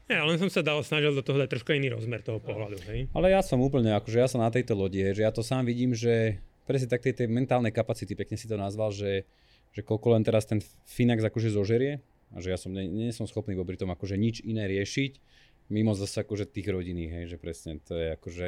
ja, 0.09 0.25
len 0.25 0.41
som 0.41 0.49
sa 0.49 0.65
dal, 0.65 0.81
snažil 0.81 1.13
do 1.13 1.21
toho 1.21 1.37
dať 1.37 1.53
trošku 1.53 1.69
iný 1.71 1.93
rozmer 1.93 2.25
toho 2.25 2.41
pohľadu. 2.41 2.81
Hej? 2.89 3.13
Ale 3.13 3.29
ja 3.29 3.45
som 3.45 3.61
úplne, 3.61 3.93
akože 3.93 4.17
ja 4.17 4.25
som 4.25 4.41
na 4.41 4.49
tejto 4.49 4.73
lodi, 4.73 5.05
že 5.13 5.21
ja 5.21 5.29
to 5.29 5.45
sám 5.45 5.69
vidím, 5.69 5.93
že 5.93 6.41
presne 6.65 6.89
tak 6.89 7.05
tej, 7.05 7.13
tej 7.13 7.27
mentálnej 7.29 7.69
kapacity, 7.69 8.17
pekne 8.17 8.37
si 8.37 8.49
to 8.49 8.57
nazval, 8.57 8.89
že, 8.89 9.29
že 9.73 9.81
koľko 9.85 10.17
len 10.17 10.25
teraz 10.25 10.49
ten 10.49 10.61
Finax 10.89 11.21
akože 11.21 11.53
zožerie 11.53 12.01
a 12.33 12.37
že 12.41 12.53
ja 12.53 12.57
som, 12.57 12.73
nie, 12.73 12.89
nie 12.89 13.13
som 13.13 13.29
schopný 13.29 13.53
popri 13.53 13.77
tom 13.77 13.89
akože 13.89 14.17
nič 14.17 14.41
iné 14.45 14.65
riešiť, 14.69 15.17
mimo 15.69 15.93
zase 15.93 16.25
akože 16.25 16.49
tých 16.49 16.69
rodinných, 16.69 17.11
hej, 17.13 17.25
že 17.33 17.37
presne 17.37 17.77
to 17.81 17.93
je 17.93 18.07
akože 18.17 18.47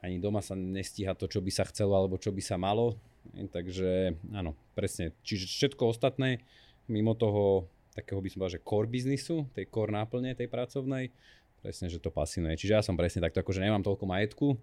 ani 0.00 0.16
doma 0.16 0.40
sa 0.40 0.56
nestíha 0.56 1.12
to, 1.12 1.28
čo 1.28 1.44
by 1.44 1.52
sa 1.52 1.68
chcelo 1.68 1.92
alebo 1.92 2.16
čo 2.16 2.32
by 2.32 2.40
sa 2.40 2.56
malo. 2.56 2.96
Hej, 3.36 3.52
takže 3.52 3.90
áno, 4.32 4.56
presne. 4.72 5.12
Čiže 5.20 5.44
všetko 5.48 5.92
ostatné 5.92 6.40
mimo 6.88 7.12
toho 7.12 7.68
takého 8.00 8.18
by 8.18 8.28
som 8.32 8.38
povedal, 8.40 8.56
že 8.56 8.64
core 8.64 8.88
biznisu, 8.88 9.36
tej 9.52 9.68
core 9.68 9.92
náplne 9.92 10.32
tej 10.32 10.48
pracovnej, 10.48 11.12
presne, 11.60 11.86
že 11.92 12.00
to 12.00 12.08
pasívne. 12.08 12.56
Čiže 12.56 12.72
ja 12.72 12.82
som 12.82 12.96
presne 12.96 13.20
takto, 13.20 13.44
akože 13.44 13.60
nemám 13.60 13.84
toľko 13.84 14.04
majetku, 14.08 14.56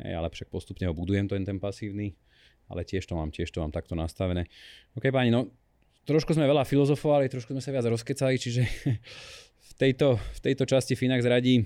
ale 0.00 0.26
však 0.32 0.48
postupne 0.48 0.88
ho 0.88 0.96
budujem 0.96 1.28
ten, 1.28 1.44
ten 1.44 1.60
pasívny, 1.60 2.16
ale 2.72 2.88
tiež 2.88 3.04
to 3.04 3.12
mám, 3.12 3.28
tiež 3.28 3.52
to 3.52 3.60
mám 3.60 3.70
takto 3.70 3.92
nastavené. 3.92 4.48
OK, 4.96 5.12
páni, 5.12 5.28
no 5.28 5.52
trošku 6.08 6.32
sme 6.32 6.48
veľa 6.48 6.64
filozofovali, 6.64 7.28
trošku 7.28 7.52
sme 7.52 7.62
sa 7.62 7.70
viac 7.70 7.86
rozkecali, 7.86 8.34
čiže 8.40 8.62
tejto, 9.80 10.20
v 10.20 10.40
tejto 10.40 10.64
časti 10.68 10.92
Finax 10.96 11.24
radí 11.24 11.64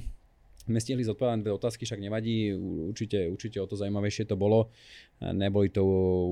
sme 0.64 0.81
stihli 0.81 1.05
zodpovedať 1.05 1.44
dve 1.44 1.53
otázky, 1.53 1.85
však 1.85 2.00
nevadí, 2.00 2.57
určite, 2.88 3.29
určite 3.29 3.61
o 3.61 3.68
to 3.68 3.77
zaujímavejšie 3.77 4.24
to 4.24 4.33
bolo. 4.33 4.72
Neboli 5.20 5.68
to 5.68 5.85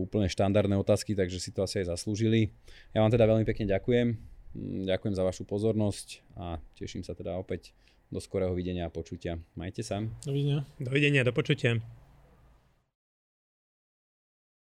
úplne 0.09 0.25
štandardné 0.25 0.73
otázky, 0.81 1.13
takže 1.13 1.37
si 1.37 1.53
to 1.53 1.61
asi 1.61 1.85
aj 1.85 1.93
zaslúžili. 1.93 2.49
Ja 2.97 3.05
vám 3.05 3.13
teda 3.13 3.29
veľmi 3.29 3.45
pekne 3.45 3.69
ďakujem. 3.69 4.32
Mm, 4.53 4.85
ďakujem 4.89 5.15
za 5.17 5.25
vašu 5.25 5.45
pozornosť 5.49 6.21
a 6.37 6.61
teším 6.77 7.05
sa 7.05 7.17
teda 7.17 7.37
opäť 7.41 7.73
do 8.13 8.21
skorého 8.21 8.53
videnia 8.53 8.85
a 8.89 8.93
počutia. 8.93 9.41
Majte 9.57 9.81
sa. 9.81 10.05
Dovidenia. 10.29 10.69
Dovidenia, 10.77 11.25
do 11.25 11.33
počutia. 11.33 11.81